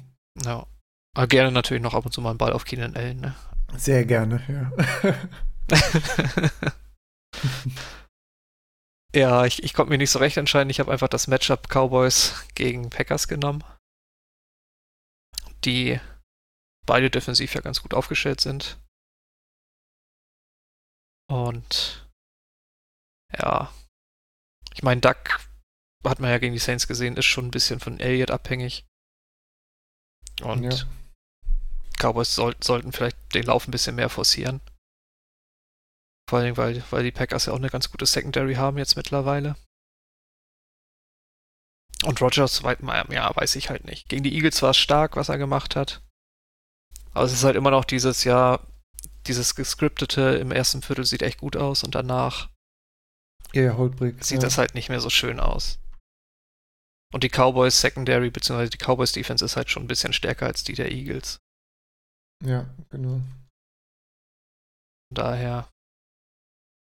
[0.47, 0.67] Ja.
[1.15, 3.35] Aber gerne natürlich noch ab und zu mal einen Ball auf Keenan Allen, ne?
[3.77, 4.73] Sehr gerne, ja.
[9.15, 10.71] ja, ich, ich konnte mir nicht so recht entscheiden.
[10.71, 13.63] Ich habe einfach das Matchup Cowboys gegen Packers genommen
[15.65, 16.01] die
[16.87, 18.79] beide defensiv ja ganz gut aufgestellt sind.
[21.29, 22.09] Und
[23.39, 23.73] ja,
[24.75, 25.41] ich meine, Duck
[26.05, 28.85] hat man ja gegen die Saints gesehen, ist schon ein bisschen von Elliott abhängig.
[30.43, 30.87] Und ja.
[31.99, 34.61] Cowboys soll, sollten vielleicht den Lauf ein bisschen mehr forcieren.
[36.29, 39.57] Vor allem, weil, weil die Packers ja auch eine ganz gute Secondary haben jetzt mittlerweile.
[42.05, 44.09] Und Rogers, ja, weiß ich halt nicht.
[44.09, 46.03] Gegen die Eagles war es stark, was er gemacht hat.
[47.13, 48.67] Aber es ist halt immer noch dieses Jahr,
[49.27, 52.49] dieses gescriptete im ersten Viertel sieht echt gut aus und danach
[53.53, 54.45] ja, holprig, sieht ja.
[54.45, 55.79] das halt nicht mehr so schön aus.
[57.13, 60.65] Und die Cowboys Secondary, beziehungsweise die Cowboys Defense ist halt schon ein bisschen stärker als
[60.65, 61.39] die der Eagles.
[62.43, 63.21] Ja, genau.
[65.13, 65.69] Daher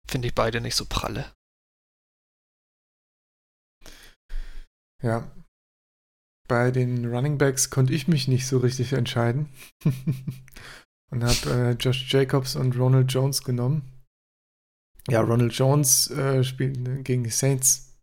[0.10, 1.32] finde ich beide nicht so pralle.
[5.04, 5.32] Ja.
[6.48, 9.50] Bei den Running Backs konnte ich mich nicht so richtig entscheiden.
[11.12, 13.92] und habe äh, Josh Jacobs und Ronald Jones genommen.
[15.10, 18.00] Ja, Ronald Jones äh, spielt gegen die Saints.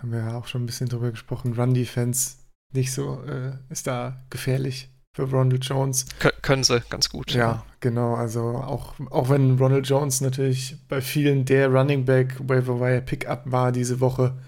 [0.00, 1.54] Haben wir ja auch schon ein bisschen drüber gesprochen.
[1.54, 2.36] Run Defense
[2.72, 6.06] nicht so, äh, ist da gefährlich für Ronald Jones.
[6.18, 7.32] Kön können sie ganz gut.
[7.32, 8.14] Ja, ja, genau.
[8.14, 13.50] Also auch, auch wenn Ronald Jones natürlich bei vielen der Running Back Waiver Wire Pickup
[13.50, 14.38] war diese Woche,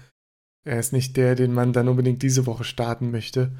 [0.63, 3.51] er ist nicht der, den man dann unbedingt diese Woche starten möchte.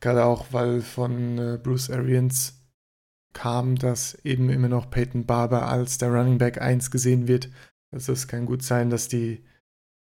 [0.00, 2.60] Gerade auch, weil von äh, Bruce Arians
[3.32, 7.50] kam, dass eben immer noch Peyton Barber als der Running Back 1 gesehen wird.
[7.92, 9.44] Also es kann gut sein, dass die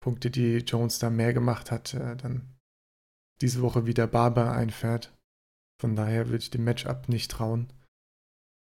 [0.00, 2.54] Punkte, die Jones da mehr gemacht hat, äh, dann
[3.40, 5.16] diese Woche wieder Barber einfährt.
[5.80, 7.72] Von daher würde ich dem Matchup nicht trauen.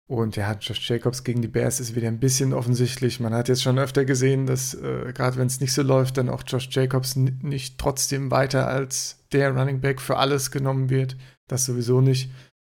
[0.10, 3.20] Und ja, Josh Jacobs gegen die Bears ist wieder ein bisschen offensichtlich.
[3.20, 6.30] Man hat jetzt schon öfter gesehen, dass äh, gerade wenn es nicht so läuft, dann
[6.30, 11.16] auch Josh Jacobs nicht trotzdem weiter als der Running Back für alles genommen wird.
[11.48, 12.32] Das sowieso nicht.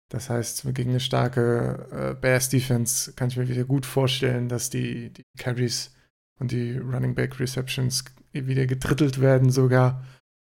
[0.08, 4.68] Das heißt, gegen eine starke äh, Bears Defense kann ich mir wieder gut vorstellen, dass
[4.68, 5.94] die, die Carries
[6.40, 10.04] und die Running Back Receptions wieder getrittelt werden sogar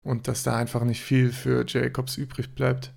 [0.03, 2.95] und dass da einfach nicht viel für Jacobs übrig bleibt.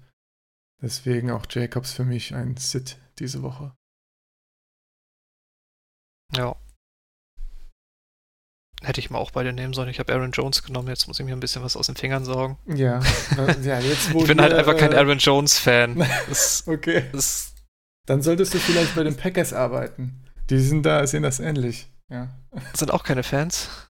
[0.81, 3.75] Deswegen auch Jacobs für mich ein Sit diese Woche.
[6.35, 6.55] Ja.
[8.83, 9.89] Hätte ich mal auch beide nehmen sollen.
[9.89, 12.25] Ich habe Aaron Jones genommen, jetzt muss ich mir ein bisschen was aus den Fingern
[12.25, 12.57] sorgen.
[12.67, 12.99] Ja,
[13.63, 16.01] ja jetzt Ich bin wir, halt einfach kein äh, Aaron Jones-Fan.
[16.67, 17.05] okay.
[17.11, 17.53] Das,
[18.05, 20.23] Dann solltest du vielleicht bei den Packers arbeiten.
[20.49, 21.87] Die sind da, sehen das ähnlich.
[22.09, 22.29] Ja.
[22.73, 23.84] Sind auch keine Fans?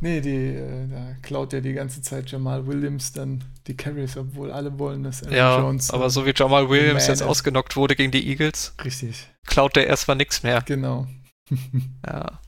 [0.00, 4.52] Nee, die, äh, da klaut ja die ganze Zeit Jamal Williams dann die Carries, obwohl
[4.52, 5.90] alle wollen, dass Aaron ja, Jones.
[5.90, 8.74] Aber so wie Jamal Williams jetzt ausgenockt wurde gegen die Eagles.
[8.84, 9.26] Richtig.
[9.46, 10.60] klaut der erstmal nichts mehr.
[10.62, 11.06] Genau.
[12.06, 12.40] ja.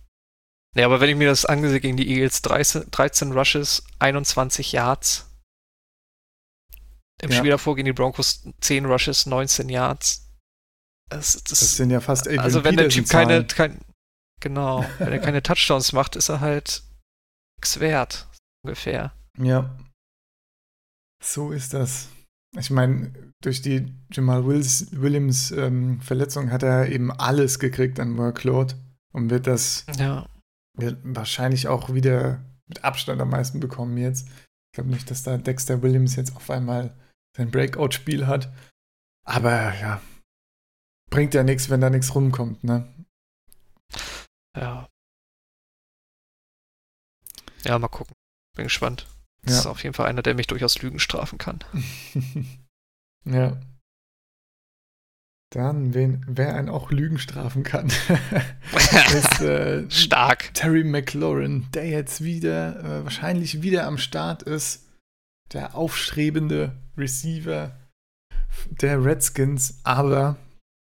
[0.74, 5.24] Nee, aber wenn ich mir das ansehe gegen die Eagles, 13, 13 Rushes, 21 Yards.
[7.22, 7.36] Im ja.
[7.36, 10.28] Spiel davor gegen die Broncos 10 Rushes, 19 Yards.
[11.08, 13.80] Das, das, das sind ja fast Adrian Also wenn der Typ keine, kein,
[14.40, 16.82] genau, wenn er keine Touchdowns macht, ist er halt
[17.58, 18.28] nichts wert,
[18.64, 19.12] ungefähr.
[19.36, 19.76] Ja.
[21.22, 22.08] So ist das.
[22.56, 28.16] Ich meine, durch die Jamal Wills, Williams ähm, Verletzung hat er eben alles gekriegt an
[28.16, 28.74] Workload
[29.12, 30.28] und wird das ja.
[30.76, 34.28] wird wahrscheinlich auch wieder mit Abstand am meisten bekommen jetzt.
[34.28, 36.96] Ich glaube nicht, dass da Dexter Williams jetzt auf einmal
[37.36, 38.52] sein Breakout-Spiel hat.
[39.24, 40.00] Aber ja,
[41.10, 42.94] bringt ja nichts, wenn da nichts rumkommt, ne?
[44.56, 44.88] Ja.
[47.68, 48.14] Ja, mal gucken.
[48.56, 49.06] Bin gespannt.
[49.42, 49.60] Das ja.
[49.60, 51.62] ist auf jeden Fall einer, der mich durchaus Lügen strafen kann.
[53.24, 53.60] ja.
[55.50, 57.86] Dann, wen, wer einen auch Lügen strafen kann,
[59.14, 60.52] ist äh, stark.
[60.54, 64.86] Terry McLaurin, der jetzt wieder, äh, wahrscheinlich wieder am Start ist.
[65.52, 67.74] Der aufstrebende Receiver
[68.66, 70.36] der Redskins, aber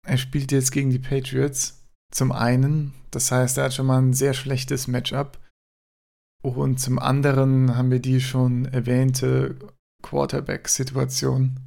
[0.06, 1.82] er spielt jetzt gegen die Patriots.
[2.12, 5.38] Zum einen, das heißt, er hat schon mal ein sehr schlechtes Matchup.
[6.42, 9.56] Und zum anderen haben wir die schon erwähnte
[10.02, 11.58] Quarterback-Situation,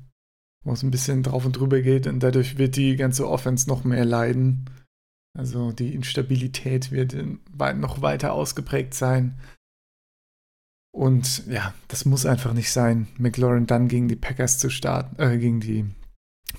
[0.64, 3.84] wo es ein bisschen drauf und drüber geht und dadurch wird die ganze Offense noch
[3.84, 4.70] mehr leiden.
[5.38, 7.16] Also die Instabilität wird
[7.78, 9.40] noch weiter ausgeprägt sein.
[10.92, 15.38] Und ja, das muss einfach nicht sein, McLaurin dann gegen die Packers zu starten, äh,
[15.38, 15.86] gegen die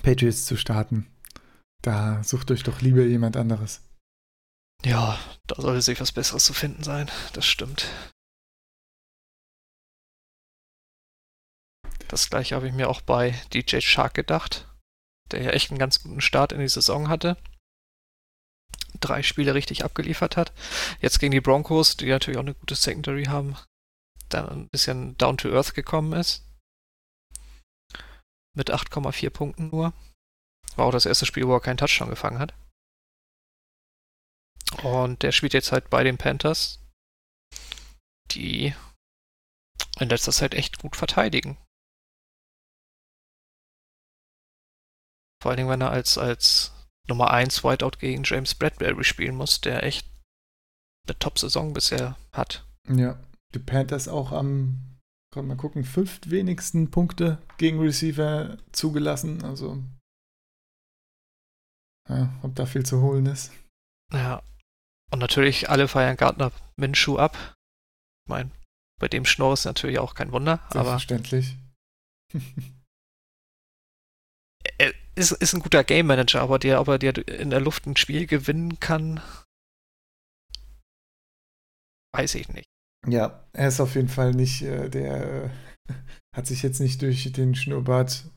[0.03, 1.07] Patriots zu starten.
[1.81, 3.81] Da sucht euch doch lieber jemand anderes.
[4.83, 7.09] Ja, da sollte sich was Besseres zu finden sein.
[7.33, 7.87] Das stimmt.
[12.07, 14.67] Das gleiche habe ich mir auch bei DJ Shark gedacht,
[15.31, 17.37] der ja echt einen ganz guten Start in die Saison hatte.
[18.99, 20.51] Drei Spiele richtig abgeliefert hat.
[20.99, 23.55] Jetzt gegen die Broncos, die natürlich auch eine gute Secondary haben,
[24.29, 26.43] dann ein bisschen down to earth gekommen ist.
[28.57, 29.93] Mit 8,4 Punkten nur.
[30.75, 32.53] War auch das erste Spiel, wo er keinen Touchdown gefangen hat.
[34.83, 36.79] Und der spielt jetzt halt bei den Panthers,
[38.31, 38.73] die
[39.99, 41.57] in letzter Zeit echt gut verteidigen.
[45.41, 46.71] Vor allen Dingen, wenn er als, als
[47.07, 50.07] Nummer 1 Whiteout gegen James Bradbury spielen muss, der echt
[51.07, 52.65] eine Top-Saison bisher hat.
[52.87, 53.19] Ja,
[53.53, 54.99] die Panthers auch am,
[55.33, 59.43] kann mal gucken, fünft wenigsten Punkte gegen Receiver zugelassen.
[59.43, 59.83] Also,
[62.07, 63.51] ja, ob da viel zu holen ist.
[64.13, 64.43] Ja,
[65.11, 67.35] und natürlich, alle feiern Gardner Minshew ab.
[68.25, 68.51] Ich meine,
[68.99, 70.65] bei dem Schnorr ist natürlich auch kein Wunder.
[70.71, 71.57] Selbstverständlich.
[74.77, 77.85] er ist, ist ein guter Game Manager, aber der, ob er dir in der Luft
[77.85, 79.21] ein Spiel gewinnen kann,
[82.15, 82.67] weiß ich nicht.
[83.07, 85.49] Ja, er ist auf jeden Fall nicht, äh, der äh,
[86.35, 88.29] hat sich jetzt nicht durch den Schnurrbart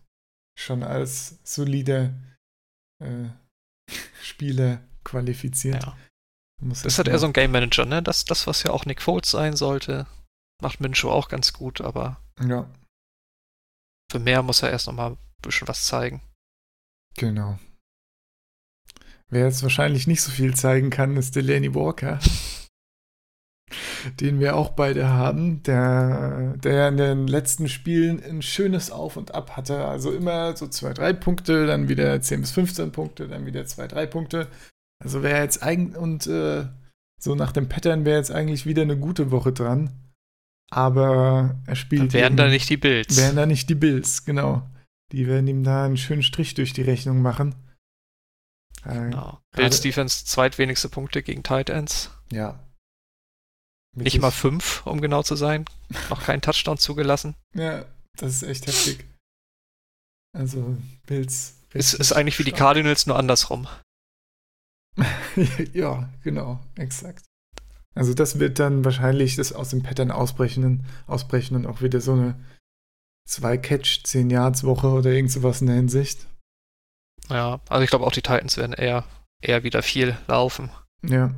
[0.59, 2.15] schon als solider
[3.03, 3.29] äh,
[4.23, 5.83] Spieler qualifiziert.
[5.85, 5.97] Ja.
[6.61, 8.03] Das ist halt eher so ein Game Manager, ne?
[8.03, 10.07] Das, das, was ja auch Nick Foles sein sollte,
[10.63, 12.69] macht Minshew auch ganz gut, aber ja.
[14.11, 16.23] für mehr muss er erst nochmal ein bisschen was zeigen.
[17.17, 17.59] Genau.
[19.31, 22.19] Wer jetzt wahrscheinlich nicht so viel zeigen kann, ist Delaney Walker.
[24.21, 29.35] den wir auch beide haben, der, der in den letzten Spielen ein schönes Auf und
[29.35, 29.85] Ab hatte.
[29.87, 33.89] Also immer so zwei, drei Punkte, dann wieder 10 bis 15 Punkte, dann wieder zwei,
[33.89, 34.49] drei Punkte.
[35.05, 36.67] Also wäre jetzt eigentlich, und äh,
[37.21, 39.91] so nach dem Pattern wäre jetzt eigentlich wieder eine gute Woche dran.
[40.71, 42.03] Aber er spielt.
[42.03, 43.17] Dann wären eben, da nicht die Bills.
[43.17, 44.69] Wären da nicht die Bills, genau.
[45.13, 47.55] Die werden ihm da einen schönen Strich durch die Rechnung machen.
[48.85, 49.41] Äh, genau.
[49.55, 52.11] Bills Defense zweitwenigste Punkte gegen Tight Ends.
[52.33, 52.59] Ja.
[53.95, 55.67] Nicht mal fünf, um genau zu sein.
[56.11, 57.37] Noch keinen Touchdown zugelassen.
[57.55, 57.85] Ja,
[58.17, 59.05] das ist echt heftig.
[60.37, 60.77] Also,
[61.07, 61.61] Bills.
[61.73, 63.69] Es ist eigentlich wie die Cardinals, nur andersrum.
[65.73, 67.25] ja, genau, exakt.
[67.95, 72.13] Also das wird dann wahrscheinlich das aus dem Pattern ausbrechen, ausbrechen und auch wieder so
[72.13, 72.35] eine
[73.29, 76.27] 2-Catch, 10 Yards Woche oder irgend sowas in der Hinsicht.
[77.31, 79.05] Ja, also ich glaube auch die Titans werden eher,
[79.41, 80.71] eher wieder viel laufen.
[81.03, 81.35] Ja.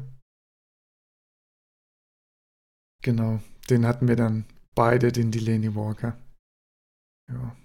[3.03, 3.41] Genau,
[3.71, 6.19] den hatten wir dann beide, den Delaney Walker.
[7.31, 7.57] Ja.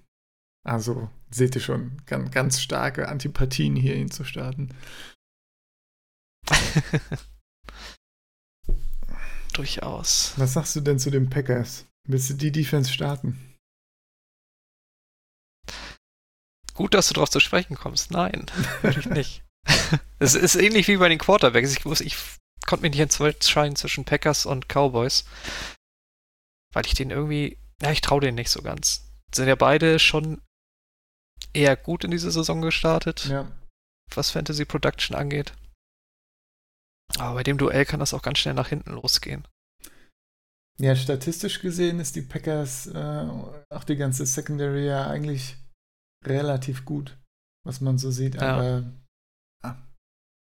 [0.63, 4.69] Also seht ihr schon, ganz, ganz starke Antipathien hier ihn zu starten.
[9.53, 10.33] Durchaus.
[10.37, 11.85] Was sagst du denn zu den Packers?
[12.07, 13.57] Willst du die Defense starten?
[16.73, 18.11] Gut, dass du darauf zu sprechen kommst.
[18.11, 18.45] Nein,
[18.81, 19.43] würde ich nicht.
[20.19, 21.71] Es ist ähnlich wie bei den Quarterbacks.
[21.73, 22.15] Ich, muss, ich
[22.65, 25.25] konnte mich nicht entscheiden zwischen Packers und Cowboys.
[26.73, 29.11] Weil ich den irgendwie, ja, ich traue denen nicht so ganz.
[29.33, 30.41] Sind ja beide schon
[31.53, 33.25] eher gut in diese Saison gestartet.
[33.25, 33.51] Ja.
[34.13, 35.53] Was Fantasy Production angeht.
[37.19, 39.47] Aber bei dem Duell kann das auch ganz schnell nach hinten losgehen.
[40.79, 43.27] Ja, statistisch gesehen ist die Packers, äh,
[43.69, 45.57] auch die ganze Secondary ja eigentlich
[46.25, 47.17] relativ gut,
[47.65, 48.35] was man so sieht.
[48.35, 48.41] Ja.
[48.41, 48.83] Aber
[49.63, 49.77] ja,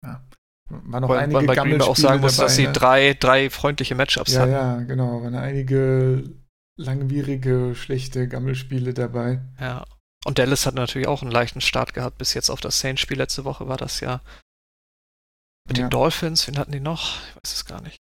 [0.04, 0.24] ja.
[0.70, 2.72] War noch Weil einige man bei Green auch sagen muss, dass sie ne?
[2.72, 4.52] drei, drei freundliche Matchups Ja, hatten.
[4.52, 5.20] ja, genau.
[5.20, 6.22] Waren einige
[6.78, 9.40] langwierige, schlechte Gammelspiele dabei.
[9.58, 9.84] Ja.
[10.24, 13.44] Und Dallas hat natürlich auch einen leichten Start gehabt, bis jetzt auf das Saints-Spiel letzte
[13.44, 14.20] Woche war das ja.
[15.70, 15.84] Mit Ja.
[15.86, 17.20] den Dolphins, wen hatten die noch?
[17.28, 17.96] Ich weiß es gar nicht.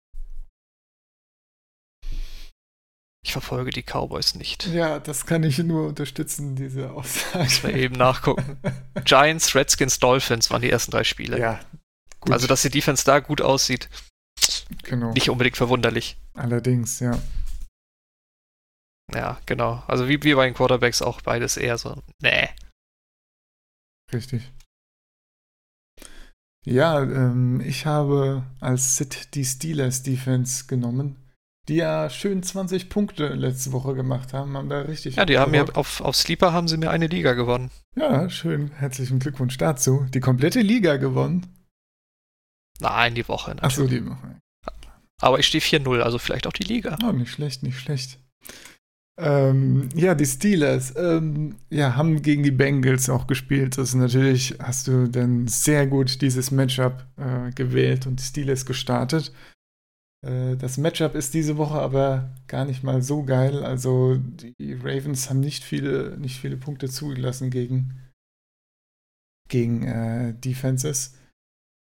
[3.24, 4.66] Ich verfolge die Cowboys nicht.
[4.68, 7.42] Ja, das kann ich nur unterstützen, diese Aussage.
[7.42, 8.56] Muss man eben nachgucken.
[9.04, 11.40] Giants, Redskins, Dolphins waren die ersten drei Spiele.
[11.40, 11.58] Ja,
[12.20, 12.32] gut.
[12.32, 13.88] Also, dass die Defense da gut aussieht,
[14.84, 15.12] genau.
[15.12, 16.16] nicht unbedingt verwunderlich.
[16.34, 17.20] Allerdings, ja.
[19.12, 19.82] Ja, genau.
[19.88, 22.48] Also wie, wie bei den Quarterbacks auch beides eher so, nee.
[24.12, 24.52] Richtig.
[26.66, 31.16] Ja, ähm, ich habe als Sit die Steelers Defense genommen,
[31.68, 35.14] die ja schön 20 Punkte letzte Woche gemacht haben, haben da richtig.
[35.14, 37.70] Ja, die haben mir auf, auf Sleeper haben sie mir eine Liga gewonnen.
[37.94, 38.72] Ja, schön.
[38.72, 40.06] Herzlichen Glückwunsch dazu.
[40.12, 41.46] Die komplette Liga gewonnen.
[42.80, 43.54] Nein, die Woche.
[43.60, 44.04] Ach so, natürlich.
[44.04, 44.70] die.
[45.22, 46.98] Aber ich stehe 4-0, also vielleicht auch die Liga.
[47.02, 48.18] Oh, nicht schlecht, nicht schlecht.
[49.18, 53.78] Ähm, ja, die Steelers ähm, ja, haben gegen die Bengals auch gespielt.
[53.78, 59.32] Also natürlich hast du dann sehr gut dieses Matchup äh, gewählt und die Steelers gestartet.
[60.22, 63.64] Äh, das Matchup ist diese Woche aber gar nicht mal so geil.
[63.64, 67.98] Also die Ravens haben nicht viele, nicht viele Punkte zugelassen gegen,
[69.48, 71.14] gegen äh, Defenses.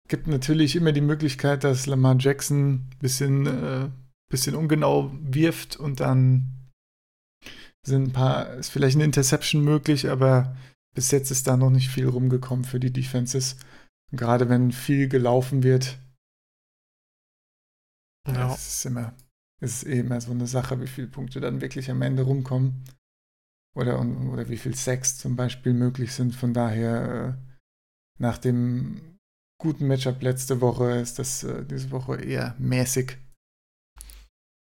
[0.09, 3.89] Gibt natürlich immer die Möglichkeit, dass Lamar Jackson ein bisschen, äh,
[4.29, 6.60] bisschen ungenau wirft und dann
[7.85, 10.55] sind ein paar, ist vielleicht eine Interception möglich, aber
[10.93, 13.55] bis jetzt ist da noch nicht viel rumgekommen für die Defenses.
[14.11, 15.97] Und gerade wenn viel gelaufen wird,
[18.27, 18.53] Ja.
[18.53, 19.13] es ist immer,
[19.61, 22.83] es ist eh immer so eine Sache, wie viele Punkte dann wirklich am Ende rumkommen.
[23.73, 26.35] Oder, oder wie viel Sex zum Beispiel möglich sind.
[26.35, 29.17] Von daher, äh, nach dem
[29.57, 33.17] guten Matchup letzte Woche ist das äh, diese Woche eher mäßig.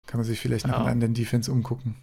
[0.05, 0.83] Kann man sich vielleicht noch Ja.
[0.83, 1.95] in anderen Defense umgucken.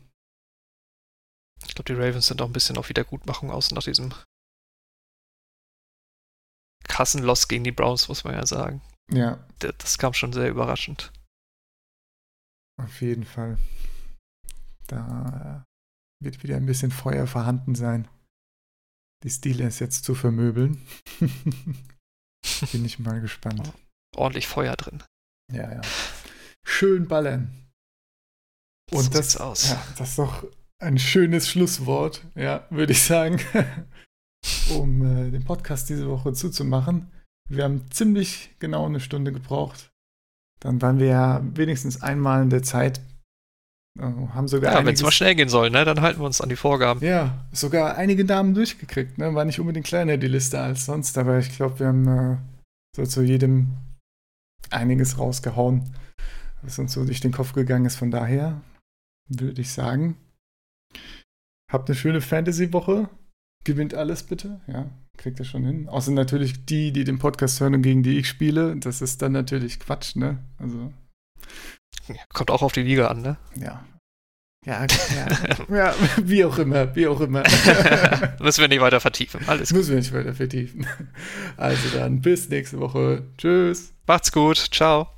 [1.78, 4.12] Ich glaube, die Ravens sind auch ein bisschen auf Wiedergutmachung aus nach diesem
[6.88, 8.82] krassen Loss gegen die Browns, muss man ja sagen.
[9.12, 11.12] Ja, Das kam schon sehr überraschend.
[12.82, 13.58] auf jeden Fall.
[14.88, 18.08] Da äh, wird wieder ein bisschen Feuer vorhanden sein.
[19.22, 20.84] Die Steelers jetzt zu vermöbeln.
[21.20, 23.72] Bin ich mal gespannt.
[24.16, 25.04] Ordentlich Feuer drin.
[25.52, 25.80] Ja, ja.
[26.66, 27.70] Schön ballern.
[28.90, 29.68] Und so das, sieht's aus.
[29.70, 30.44] Ja, das ist doch
[30.80, 33.40] ein schönes Schlusswort, ja, würde ich sagen,
[34.76, 37.10] um äh, den Podcast diese Woche zuzumachen.
[37.50, 39.90] Wir haben ziemlich genau eine Stunde gebraucht.
[40.60, 43.00] Dann waren wir ja wenigstens einmal in der Zeit,
[43.98, 46.40] äh, haben sogar Ja, wenn es mal schnell gehen soll, ne, dann halten wir uns
[46.40, 47.04] an die Vorgaben.
[47.04, 49.18] ja, sogar einige Namen durchgekriegt.
[49.18, 49.34] Ne?
[49.34, 52.36] War nicht unbedingt kleiner die Liste als sonst, aber ich glaube, wir haben äh,
[52.94, 53.76] so zu jedem
[54.70, 55.94] einiges rausgehauen,
[56.62, 57.96] was uns so durch den Kopf gegangen ist.
[57.96, 58.60] Von daher
[59.28, 60.16] würde ich sagen,
[61.70, 63.08] habt eine schöne Fantasy-Woche.
[63.64, 64.60] Gewinnt alles bitte.
[64.66, 65.88] Ja, kriegt ihr schon hin.
[65.88, 68.76] Außer natürlich die, die den Podcast hören und gegen die ich spiele.
[68.76, 70.38] Das ist dann natürlich Quatsch, ne?
[70.58, 70.92] Also,
[72.32, 73.36] Kommt auch auf die Liga an, ne?
[73.56, 73.84] ja.
[74.66, 77.42] Ja, ja, ja, wie auch immer, wie auch immer.
[78.40, 79.40] Müssen wir nicht weiter vertiefen.
[79.46, 80.84] Alles müssen wir nicht weiter vertiefen.
[81.56, 83.22] Also dann bis nächste Woche.
[83.38, 83.94] Tschüss.
[84.06, 84.58] Macht's gut.
[84.58, 85.17] Ciao.